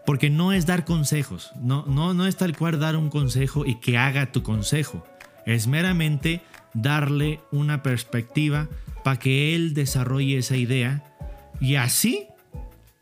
Porque 0.05 0.31
no 0.31 0.53
es 0.53 0.67
dar 0.67 0.85
consejos, 0.85 1.53
no, 1.61 1.85
no, 1.87 2.13
no 2.15 2.27
es 2.27 2.37
tal 2.37 2.57
cual 2.57 2.81
dar 2.81 2.97
un 2.97 3.09
consejo 3.09 3.65
y 3.65 3.77
que 3.77 3.99
haga 3.99 4.33
tu 4.33 4.43
consejo. 4.43 5.05
Es 5.47 5.67
meramente 5.67 6.41
darle 6.75 7.41
una 7.51 7.83
perspectiva 7.83 8.69
para 9.05 9.19
que 9.19 9.55
él 9.55 9.75
desarrolle 9.75 10.39
esa 10.39 10.57
idea 10.57 11.05
y 11.61 11.77
así 11.77 12.27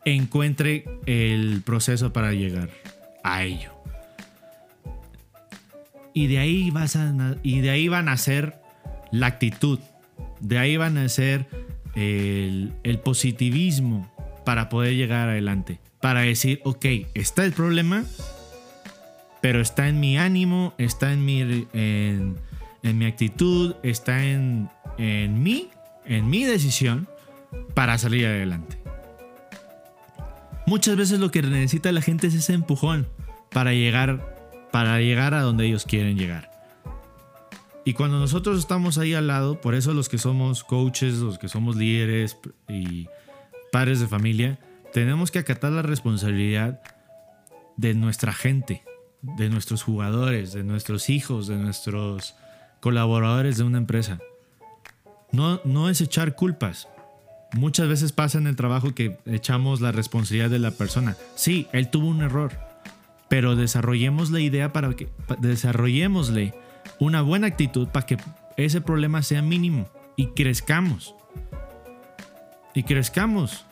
encuentre 0.04 0.84
el 1.06 1.62
proceso 1.62 2.12
para 2.12 2.32
llegar 2.32 2.70
a 3.22 3.44
ello. 3.44 3.72
Y 6.12 6.26
de 6.26 6.38
ahí, 6.38 6.70
vas 6.70 6.96
a, 6.96 7.36
y 7.42 7.60
de 7.60 7.70
ahí 7.70 7.88
van 7.88 8.08
a 8.08 8.16
ser 8.16 8.60
la 9.12 9.26
actitud, 9.26 9.78
de 10.40 10.58
ahí 10.58 10.76
van 10.76 10.98
a 10.98 11.08
ser 11.08 11.46
el, 11.94 12.72
el 12.82 12.98
positivismo 12.98 14.12
para 14.44 14.68
poder 14.68 14.94
llegar 14.94 15.28
adelante. 15.28 15.80
Para 16.00 16.20
decir, 16.20 16.60
ok, 16.64 16.84
está 17.14 17.44
el 17.44 17.52
problema, 17.52 18.04
pero 19.40 19.60
está 19.60 19.88
en 19.88 20.00
mi 20.00 20.18
ánimo, 20.18 20.74
está 20.78 21.12
en 21.12 21.24
mi, 21.24 21.66
en, 21.72 22.38
mi 22.82 23.04
actitud, 23.04 23.74
está 23.82 24.24
en, 24.24 24.68
en 24.98 25.42
mí, 25.42 25.68
en 26.04 26.28
mi 26.28 26.44
decisión 26.44 27.08
para 27.74 27.98
salir 27.98 28.26
adelante. 28.26 28.78
Muchas 30.66 30.96
veces 30.96 31.18
lo 31.18 31.30
que 31.30 31.42
necesita 31.42 31.90
la 31.92 32.02
gente 32.02 32.28
es 32.28 32.34
ese 32.34 32.52
empujón 32.52 33.08
para 33.50 33.72
llegar, 33.72 34.68
para 34.70 35.00
llegar 35.00 35.34
a 35.34 35.42
donde 35.42 35.66
ellos 35.66 35.84
quieren 35.84 36.16
llegar. 36.16 36.50
Y 37.84 37.94
cuando 37.94 38.18
nosotros 38.18 38.58
estamos 38.58 38.98
ahí 38.98 39.14
al 39.14 39.26
lado, 39.26 39.60
por 39.60 39.74
eso 39.74 39.94
los 39.94 40.08
que 40.08 40.18
somos 40.18 40.62
coaches, 40.64 41.14
los 41.14 41.38
que 41.38 41.48
somos 41.48 41.76
líderes 41.76 42.36
y 42.68 43.08
padres 43.72 44.00
de 44.00 44.06
familia, 44.06 44.58
tenemos 44.92 45.30
que 45.30 45.38
acatar 45.38 45.72
la 45.72 45.82
responsabilidad 45.82 46.82
de 47.76 47.94
nuestra 47.94 48.32
gente, 48.32 48.82
de 49.22 49.48
nuestros 49.48 49.82
jugadores, 49.82 50.52
de 50.52 50.64
nuestros 50.64 51.10
hijos, 51.10 51.46
de 51.46 51.56
nuestros 51.56 52.34
colaboradores 52.80 53.56
de 53.56 53.64
una 53.64 53.78
empresa. 53.78 54.18
No, 55.32 55.60
no 55.64 55.88
es 55.88 56.00
echar 56.00 56.34
culpas. 56.34 56.88
Muchas 57.52 57.88
veces 57.88 58.12
pasa 58.12 58.38
en 58.38 58.46
el 58.46 58.56
trabajo 58.56 58.94
que 58.94 59.18
echamos 59.26 59.80
la 59.80 59.92
responsabilidad 59.92 60.50
de 60.50 60.58
la 60.58 60.70
persona. 60.70 61.16
Sí, 61.34 61.66
él 61.72 61.90
tuvo 61.90 62.08
un 62.08 62.22
error, 62.22 62.52
pero 63.28 63.56
desarrollemos 63.56 64.30
la 64.30 64.40
idea 64.40 64.72
para 64.72 64.94
que 64.94 65.08
desarrollémosle 65.38 66.54
una 66.98 67.22
buena 67.22 67.48
actitud 67.48 67.88
para 67.88 68.06
que 68.06 68.18
ese 68.56 68.80
problema 68.80 69.22
sea 69.22 69.42
mínimo 69.42 69.88
y 70.16 70.28
crezcamos. 70.28 71.14
Y 72.74 72.84
crezcamos. 72.84 73.64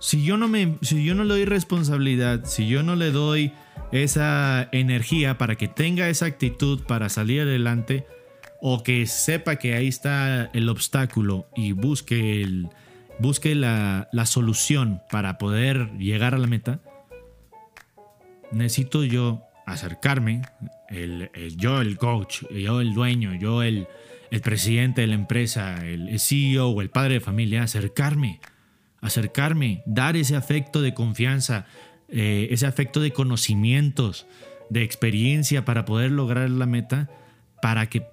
Si 0.00 0.24
yo 0.24 0.36
no 0.36 0.48
me 0.48 0.76
si 0.82 1.04
yo 1.04 1.14
no 1.14 1.24
le 1.24 1.34
doy 1.34 1.44
responsabilidad, 1.44 2.44
si 2.44 2.68
yo 2.68 2.82
no 2.82 2.94
le 2.94 3.10
doy 3.10 3.52
esa 3.92 4.68
energía 4.72 5.38
para 5.38 5.56
que 5.56 5.68
tenga 5.68 6.08
esa 6.08 6.26
actitud 6.26 6.82
para 6.84 7.08
salir 7.08 7.42
adelante 7.42 8.06
o 8.60 8.82
que 8.82 9.06
sepa 9.06 9.56
que 9.56 9.74
ahí 9.74 9.88
está 9.88 10.50
el 10.52 10.68
obstáculo 10.68 11.48
y 11.56 11.72
busque 11.72 12.42
el 12.42 12.68
busque 13.18 13.54
la, 13.54 14.08
la 14.12 14.26
solución 14.26 15.02
para 15.10 15.38
poder 15.38 15.92
llegar 15.98 16.34
a 16.34 16.38
la 16.38 16.46
meta, 16.46 16.80
necesito 18.52 19.02
yo 19.04 19.42
acercarme, 19.66 20.42
el, 20.88 21.30
yo 21.56 21.80
el 21.80 21.98
coach, 21.98 22.44
yo 22.50 22.80
el 22.80 22.94
dueño, 22.94 23.34
yo 23.34 23.62
el, 23.62 23.88
el 24.30 24.40
presidente 24.40 25.00
de 25.00 25.08
la 25.08 25.14
empresa, 25.14 25.84
el 25.84 26.18
CEO 26.20 26.68
o 26.68 26.80
el 26.80 26.90
padre 26.90 27.14
de 27.14 27.20
familia, 27.20 27.64
acercarme, 27.64 28.40
acercarme, 29.00 29.82
dar 29.86 30.16
ese 30.16 30.36
afecto 30.36 30.82
de 30.82 30.94
confianza, 30.94 31.66
eh, 32.08 32.48
ese 32.50 32.66
afecto 32.66 33.00
de 33.00 33.12
conocimientos, 33.12 34.26
de 34.70 34.82
experiencia 34.82 35.64
para 35.64 35.84
poder 35.84 36.10
lograr 36.10 36.50
la 36.50 36.66
meta, 36.66 37.10
para 37.62 37.88
que 37.88 38.06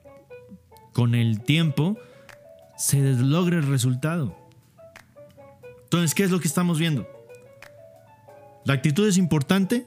con 0.94 1.16
el 1.16 1.42
tiempo 1.42 1.98
se 2.78 3.00
logre 3.14 3.58
el 3.58 3.68
resultado. 3.68 4.38
Entonces, 5.84 6.14
¿qué 6.16 6.24
es 6.24 6.32
lo 6.32 6.40
que 6.40 6.48
estamos 6.48 6.80
viendo? 6.80 7.08
¿La 8.66 8.74
actitud 8.74 9.08
es 9.08 9.18
importante? 9.18 9.86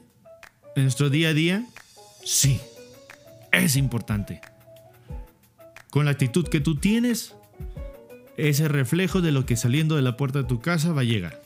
en 0.75 0.83
nuestro 0.83 1.09
día 1.09 1.29
a 1.29 1.33
día? 1.33 1.65
Sí, 2.23 2.59
es 3.51 3.75
importante. 3.75 4.41
Con 5.89 6.05
la 6.05 6.11
actitud 6.11 6.47
que 6.47 6.59
tú 6.59 6.75
tienes, 6.75 7.35
ese 8.47 8.67
reflejo 8.67 9.21
de 9.21 9.31
lo 9.31 9.45
que 9.45 9.55
saliendo 9.55 9.95
de 9.95 10.01
la 10.01 10.15
puerta 10.15 10.39
de 10.39 10.45
tu 10.45 10.59
casa 10.59 10.93
va 10.93 11.01
a 11.01 11.05
llegar. 11.05 11.41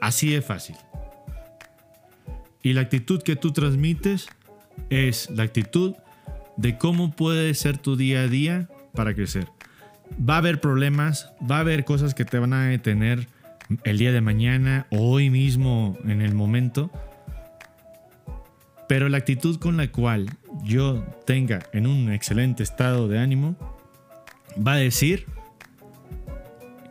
Así 0.00 0.30
de 0.30 0.42
fácil. 0.42 0.76
Y 2.62 2.72
la 2.72 2.82
actitud 2.82 3.22
que 3.22 3.36
tú 3.36 3.52
transmites 3.52 4.28
es 4.88 5.30
la 5.30 5.44
actitud 5.44 5.94
de 6.56 6.76
cómo 6.76 7.12
puede 7.12 7.54
ser 7.54 7.78
tu 7.78 7.96
día 7.96 8.22
a 8.22 8.28
día 8.28 8.68
para 8.94 9.14
crecer. 9.14 9.46
Va 10.18 10.34
a 10.34 10.38
haber 10.38 10.60
problemas, 10.60 11.32
va 11.48 11.58
a 11.58 11.60
haber 11.60 11.84
cosas 11.84 12.14
que 12.14 12.24
te 12.24 12.38
van 12.38 12.52
a 12.52 12.66
detener 12.66 13.28
el 13.84 13.98
día 13.98 14.12
de 14.12 14.20
mañana, 14.20 14.86
hoy 14.90 15.30
mismo, 15.30 15.96
en 16.04 16.20
el 16.20 16.34
momento, 16.34 16.90
pero 18.88 19.08
la 19.08 19.18
actitud 19.18 19.58
con 19.60 19.76
la 19.76 19.92
cual 19.92 20.28
yo 20.64 21.04
tenga 21.24 21.60
en 21.72 21.86
un 21.86 22.10
excelente 22.10 22.64
estado 22.64 23.06
de 23.06 23.20
ánimo 23.20 23.79
va 24.56 24.72
a 24.72 24.76
decir 24.76 25.26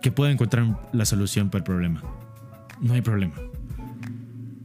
que 0.01 0.11
puedo 0.11 0.31
encontrar 0.31 0.79
la 0.93 1.05
solución 1.05 1.49
para 1.49 1.59
el 1.59 1.63
problema. 1.63 2.03
No 2.79 2.93
hay 2.93 3.01
problema. 3.01 3.35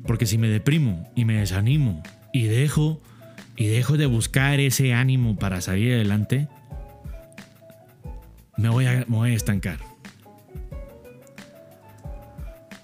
Porque 0.07 0.27
si 0.27 0.39
me 0.39 0.49
deprimo 0.49 1.11
y 1.15 1.25
me 1.25 1.39
desanimo 1.39 2.03
y 2.33 2.45
dejo 2.45 3.01
y 3.57 3.67
dejo 3.67 3.97
de 3.97 4.07
buscar 4.07 4.61
ese 4.61 4.93
ánimo 4.93 5.37
para 5.37 5.61
salir 5.61 5.95
adelante, 5.95 6.49
me 8.57 8.69
voy 8.69 8.87
a, 8.87 9.05
me 9.09 9.17
voy 9.17 9.31
a 9.31 9.35
estancar. 9.35 9.79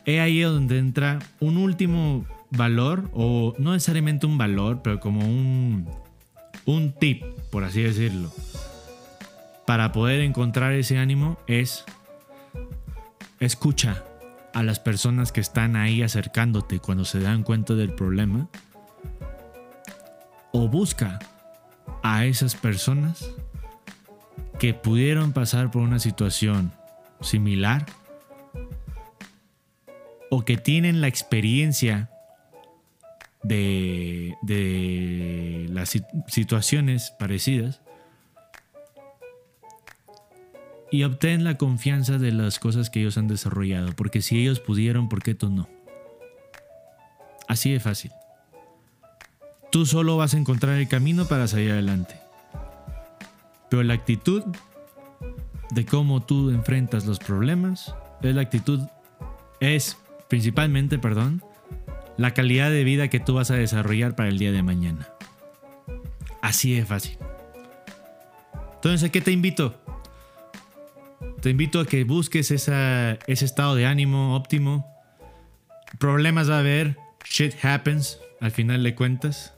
He 0.06 0.20
ahí 0.20 0.40
donde 0.40 0.78
entra 0.78 1.18
un 1.40 1.56
último 1.56 2.24
valor, 2.50 3.10
o 3.12 3.54
no 3.58 3.72
necesariamente 3.72 4.26
un 4.26 4.38
valor, 4.38 4.80
pero 4.82 4.98
como 4.98 5.20
un, 5.20 5.88
un 6.64 6.92
tip, 6.92 7.22
por 7.50 7.64
así 7.64 7.82
decirlo, 7.82 8.32
para 9.70 9.92
poder 9.92 10.18
encontrar 10.22 10.72
ese 10.72 10.98
ánimo 10.98 11.38
es 11.46 11.84
escucha 13.38 14.02
a 14.52 14.64
las 14.64 14.80
personas 14.80 15.30
que 15.30 15.40
están 15.40 15.76
ahí 15.76 16.02
acercándote 16.02 16.80
cuando 16.80 17.04
se 17.04 17.20
dan 17.20 17.44
cuenta 17.44 17.74
del 17.74 17.94
problema 17.94 18.48
o 20.50 20.66
busca 20.66 21.20
a 22.02 22.24
esas 22.24 22.56
personas 22.56 23.30
que 24.58 24.74
pudieron 24.74 25.32
pasar 25.32 25.70
por 25.70 25.82
una 25.82 26.00
situación 26.00 26.72
similar 27.20 27.86
o 30.30 30.44
que 30.44 30.56
tienen 30.56 31.00
la 31.00 31.06
experiencia 31.06 32.10
de, 33.44 34.34
de 34.42 35.68
las 35.70 35.96
situaciones 36.26 37.12
parecidas 37.20 37.82
y 40.90 41.04
obtén 41.04 41.44
la 41.44 41.56
confianza 41.56 42.18
de 42.18 42.32
las 42.32 42.58
cosas 42.58 42.90
que 42.90 43.00
ellos 43.00 43.16
han 43.16 43.28
desarrollado, 43.28 43.92
porque 43.94 44.22
si 44.22 44.40
ellos 44.40 44.60
pudieron, 44.60 45.08
¿por 45.08 45.22
qué 45.22 45.34
tú 45.34 45.48
no? 45.48 45.68
Así 47.48 47.72
de 47.72 47.80
fácil. 47.80 48.12
Tú 49.70 49.86
solo 49.86 50.16
vas 50.16 50.34
a 50.34 50.38
encontrar 50.38 50.76
el 50.76 50.88
camino 50.88 51.26
para 51.26 51.46
salir 51.46 51.70
adelante. 51.70 52.16
Pero 53.68 53.84
la 53.84 53.94
actitud 53.94 54.42
de 55.70 55.86
cómo 55.86 56.22
tú 56.22 56.50
enfrentas 56.50 57.06
los 57.06 57.20
problemas 57.20 57.94
es 58.22 58.34
la 58.34 58.42
actitud, 58.42 58.80
es 59.60 59.96
principalmente, 60.28 60.98
perdón, 60.98 61.42
la 62.16 62.34
calidad 62.34 62.70
de 62.70 62.84
vida 62.84 63.08
que 63.08 63.20
tú 63.20 63.34
vas 63.34 63.50
a 63.50 63.54
desarrollar 63.54 64.16
para 64.16 64.28
el 64.28 64.38
día 64.38 64.52
de 64.52 64.62
mañana. 64.62 65.08
Así 66.42 66.74
de 66.74 66.84
fácil. 66.84 67.16
Entonces, 68.74 69.08
¿a 69.08 69.12
qué 69.12 69.20
te 69.20 69.30
invito? 69.30 69.80
Te 71.40 71.48
invito 71.48 71.80
a 71.80 71.86
que 71.86 72.04
busques 72.04 72.50
ese 72.50 73.18
estado 73.26 73.74
de 73.74 73.86
ánimo 73.86 74.36
óptimo. 74.36 74.86
Problemas 75.98 76.50
va 76.50 76.56
a 76.56 76.60
haber, 76.60 76.98
shit 77.24 77.54
happens, 77.64 78.20
al 78.40 78.50
final 78.50 78.82
de 78.82 78.94
cuentas. 78.94 79.54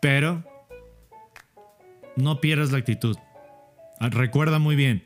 Pero 0.00 0.44
no 2.16 2.40
pierdas 2.40 2.70
la 2.70 2.78
actitud. 2.78 3.16
Ah, 3.98 4.10
recuerda 4.10 4.60
muy 4.60 4.76
bien, 4.76 5.04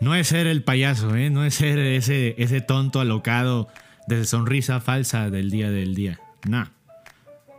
no 0.00 0.14
es 0.14 0.28
ser 0.28 0.46
el 0.46 0.62
payaso, 0.62 1.14
¿eh? 1.16 1.30
no 1.30 1.44
es 1.44 1.54
ser 1.54 1.78
ese, 1.78 2.34
ese 2.38 2.60
tonto 2.60 3.00
alocado 3.00 3.68
de 4.06 4.24
sonrisa 4.24 4.80
falsa 4.80 5.30
del 5.30 5.50
día 5.50 5.70
del 5.70 5.94
día. 5.94 6.20
No. 6.48 6.68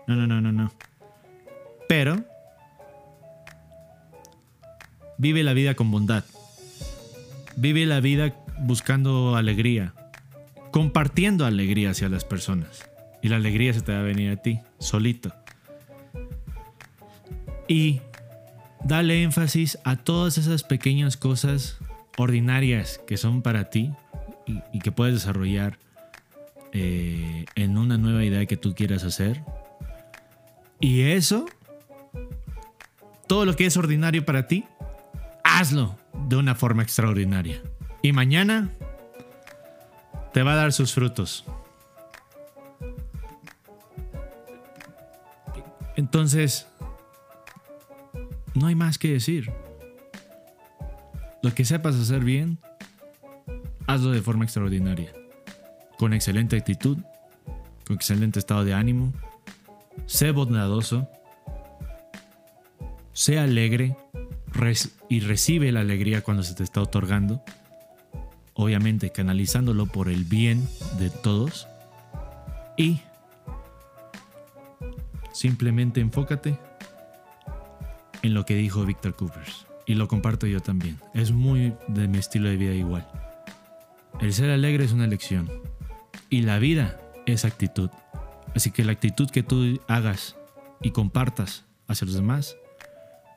No, 0.08 0.16
no, 0.16 0.28
no, 0.28 0.42
no, 0.42 0.52
no. 0.52 0.74
Pero 1.88 2.24
vive 5.18 5.44
la 5.44 5.54
vida 5.54 5.76
con 5.76 5.92
bondad. 5.92 6.24
Vive 7.56 7.86
la 7.86 8.00
vida 8.00 8.34
buscando 8.60 9.36
alegría, 9.36 9.94
compartiendo 10.72 11.46
alegría 11.46 11.92
hacia 11.92 12.10
las 12.10 12.26
personas. 12.26 12.90
Y 13.22 13.30
la 13.30 13.38
alegría 13.38 13.74
se 13.74 13.82
te 13.82 13.94
va 13.94 14.00
a 14.00 14.04
venir 14.04 14.32
a 14.32 14.38
ti, 14.38 14.60
solito. 14.80 15.34
Y 17.68 18.02
dale 18.84 19.24
énfasis 19.24 19.78
a 19.84 19.96
todas 19.96 20.38
esas 20.38 20.64
pequeñas 20.64 21.16
cosas 21.16 21.78
ordinarias 22.18 23.00
que 23.08 23.18
son 23.18 23.42
para 23.42 23.70
ti 23.70 23.92
y, 24.46 24.80
que 24.80 24.92
puedes 24.92 25.14
desarrollar 25.14 25.80
eh, 26.74 27.46
en 27.56 27.78
una 27.78 27.98
nueva 27.98 28.26
idea 28.26 28.46
que 28.46 28.58
tú 28.58 28.76
quieras 28.76 29.04
hacer. 29.04 29.42
Y 30.80 31.02
eso, 31.02 31.46
todo 33.28 33.46
lo 33.46 33.56
que 33.56 33.66
es 33.66 33.78
ordinario 33.78 34.26
para 34.26 34.48
ti, 34.48 34.66
hazlo 35.44 36.03
de 36.14 36.36
una 36.36 36.56
forma 36.56 36.84
extraordinaria. 36.84 37.62
Y 38.02 38.12
mañana 38.12 38.70
te 40.34 40.44
va 40.44 40.54
a 40.54 40.56
dar 40.56 40.74
sus 40.74 40.94
frutos. 40.94 41.46
Entonces, 45.96 46.68
no 48.56 48.68
hay 48.68 48.76
más 48.76 48.98
que 48.98 49.12
decir. 49.12 49.52
Lo 51.42 51.54
que 51.54 51.66
sepas 51.66 51.96
hacer 51.96 52.24
bien, 52.24 52.58
hazlo 53.88 54.12
de 54.12 54.22
forma 54.22 54.46
extraordinaria. 54.46 55.12
Con 55.98 56.14
excelente 56.14 56.58
actitud, 56.58 56.98
con 57.86 57.96
excelente 57.96 58.40
estado 58.40 58.66
de 58.66 58.74
ánimo. 58.74 59.14
Sé 60.06 60.32
bondadoso. 60.32 61.08
Sé 63.12 63.38
alegre 63.38 63.96
y 65.14 65.20
recibe 65.20 65.72
la 65.72 65.82
alegría 65.82 66.24
cuando 66.24 66.42
se 66.42 66.56
te 66.56 66.64
está 66.64 66.82
otorgando, 66.82 67.44
obviamente 68.56 69.12
canalizándolo 69.12 69.86
por 69.86 70.10
el 70.10 70.24
bien 70.24 70.68
de 70.98 71.12
todos 71.12 71.68
y 72.78 73.00
simplemente 75.32 76.02
enfócate 76.02 76.58
en 78.24 78.34
lo 78.34 78.44
que 78.44 78.56
dijo 78.56 78.86
Víctor 78.86 79.16
Coopers 79.16 79.68
y 79.86 79.94
lo 79.94 80.08
comparto 80.08 80.48
yo 80.48 80.62
también. 80.62 81.00
Es 81.14 81.32
muy 81.32 81.76
de 81.90 82.08
mi 82.08 82.18
estilo 82.18 82.50
de 82.50 82.58
vida 82.58 82.74
igual. 82.74 83.08
El 84.20 84.34
ser 84.34 84.50
alegre 84.50 84.84
es 84.84 84.94
una 84.94 85.06
elección 85.06 85.48
y 86.32 86.42
la 86.42 86.58
vida 86.58 87.00
es 87.28 87.46
actitud. 87.46 87.92
Así 88.56 88.72
que 88.72 88.84
la 88.84 88.94
actitud 88.94 89.30
que 89.30 89.44
tú 89.44 89.80
hagas 89.88 90.38
y 90.82 90.90
compartas 90.90 91.66
hacia 91.88 92.08
los 92.08 92.16
demás 92.16 92.58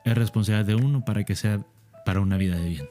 es 0.07 0.17
responsabilidad 0.17 0.65
de 0.65 0.75
uno 0.75 1.03
para 1.03 1.25
que 1.25 1.35
sea 1.35 1.59
para 2.05 2.21
una 2.21 2.37
vida 2.37 2.55
de 2.55 2.69
bien. 2.69 2.89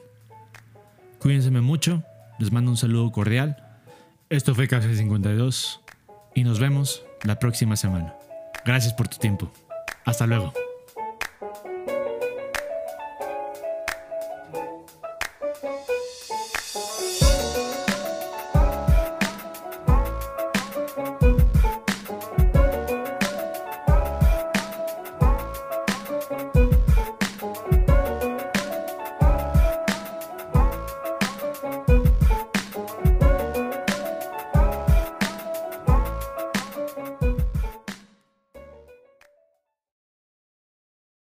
Cuídense 1.19 1.49
mucho, 1.49 2.03
les 2.37 2.51
mando 2.51 2.69
un 2.69 2.77
saludo 2.77 3.11
cordial. 3.11 3.57
Esto 4.29 4.53
fue 4.53 4.67
Café 4.67 4.95
52 4.95 5.81
y 6.35 6.43
nos 6.43 6.59
vemos 6.59 7.03
la 7.23 7.39
próxima 7.39 7.75
semana. 7.75 8.13
Gracias 8.65 8.93
por 8.93 9.07
tu 9.07 9.17
tiempo. 9.17 9.51
Hasta 10.05 10.27
luego. 10.27 10.66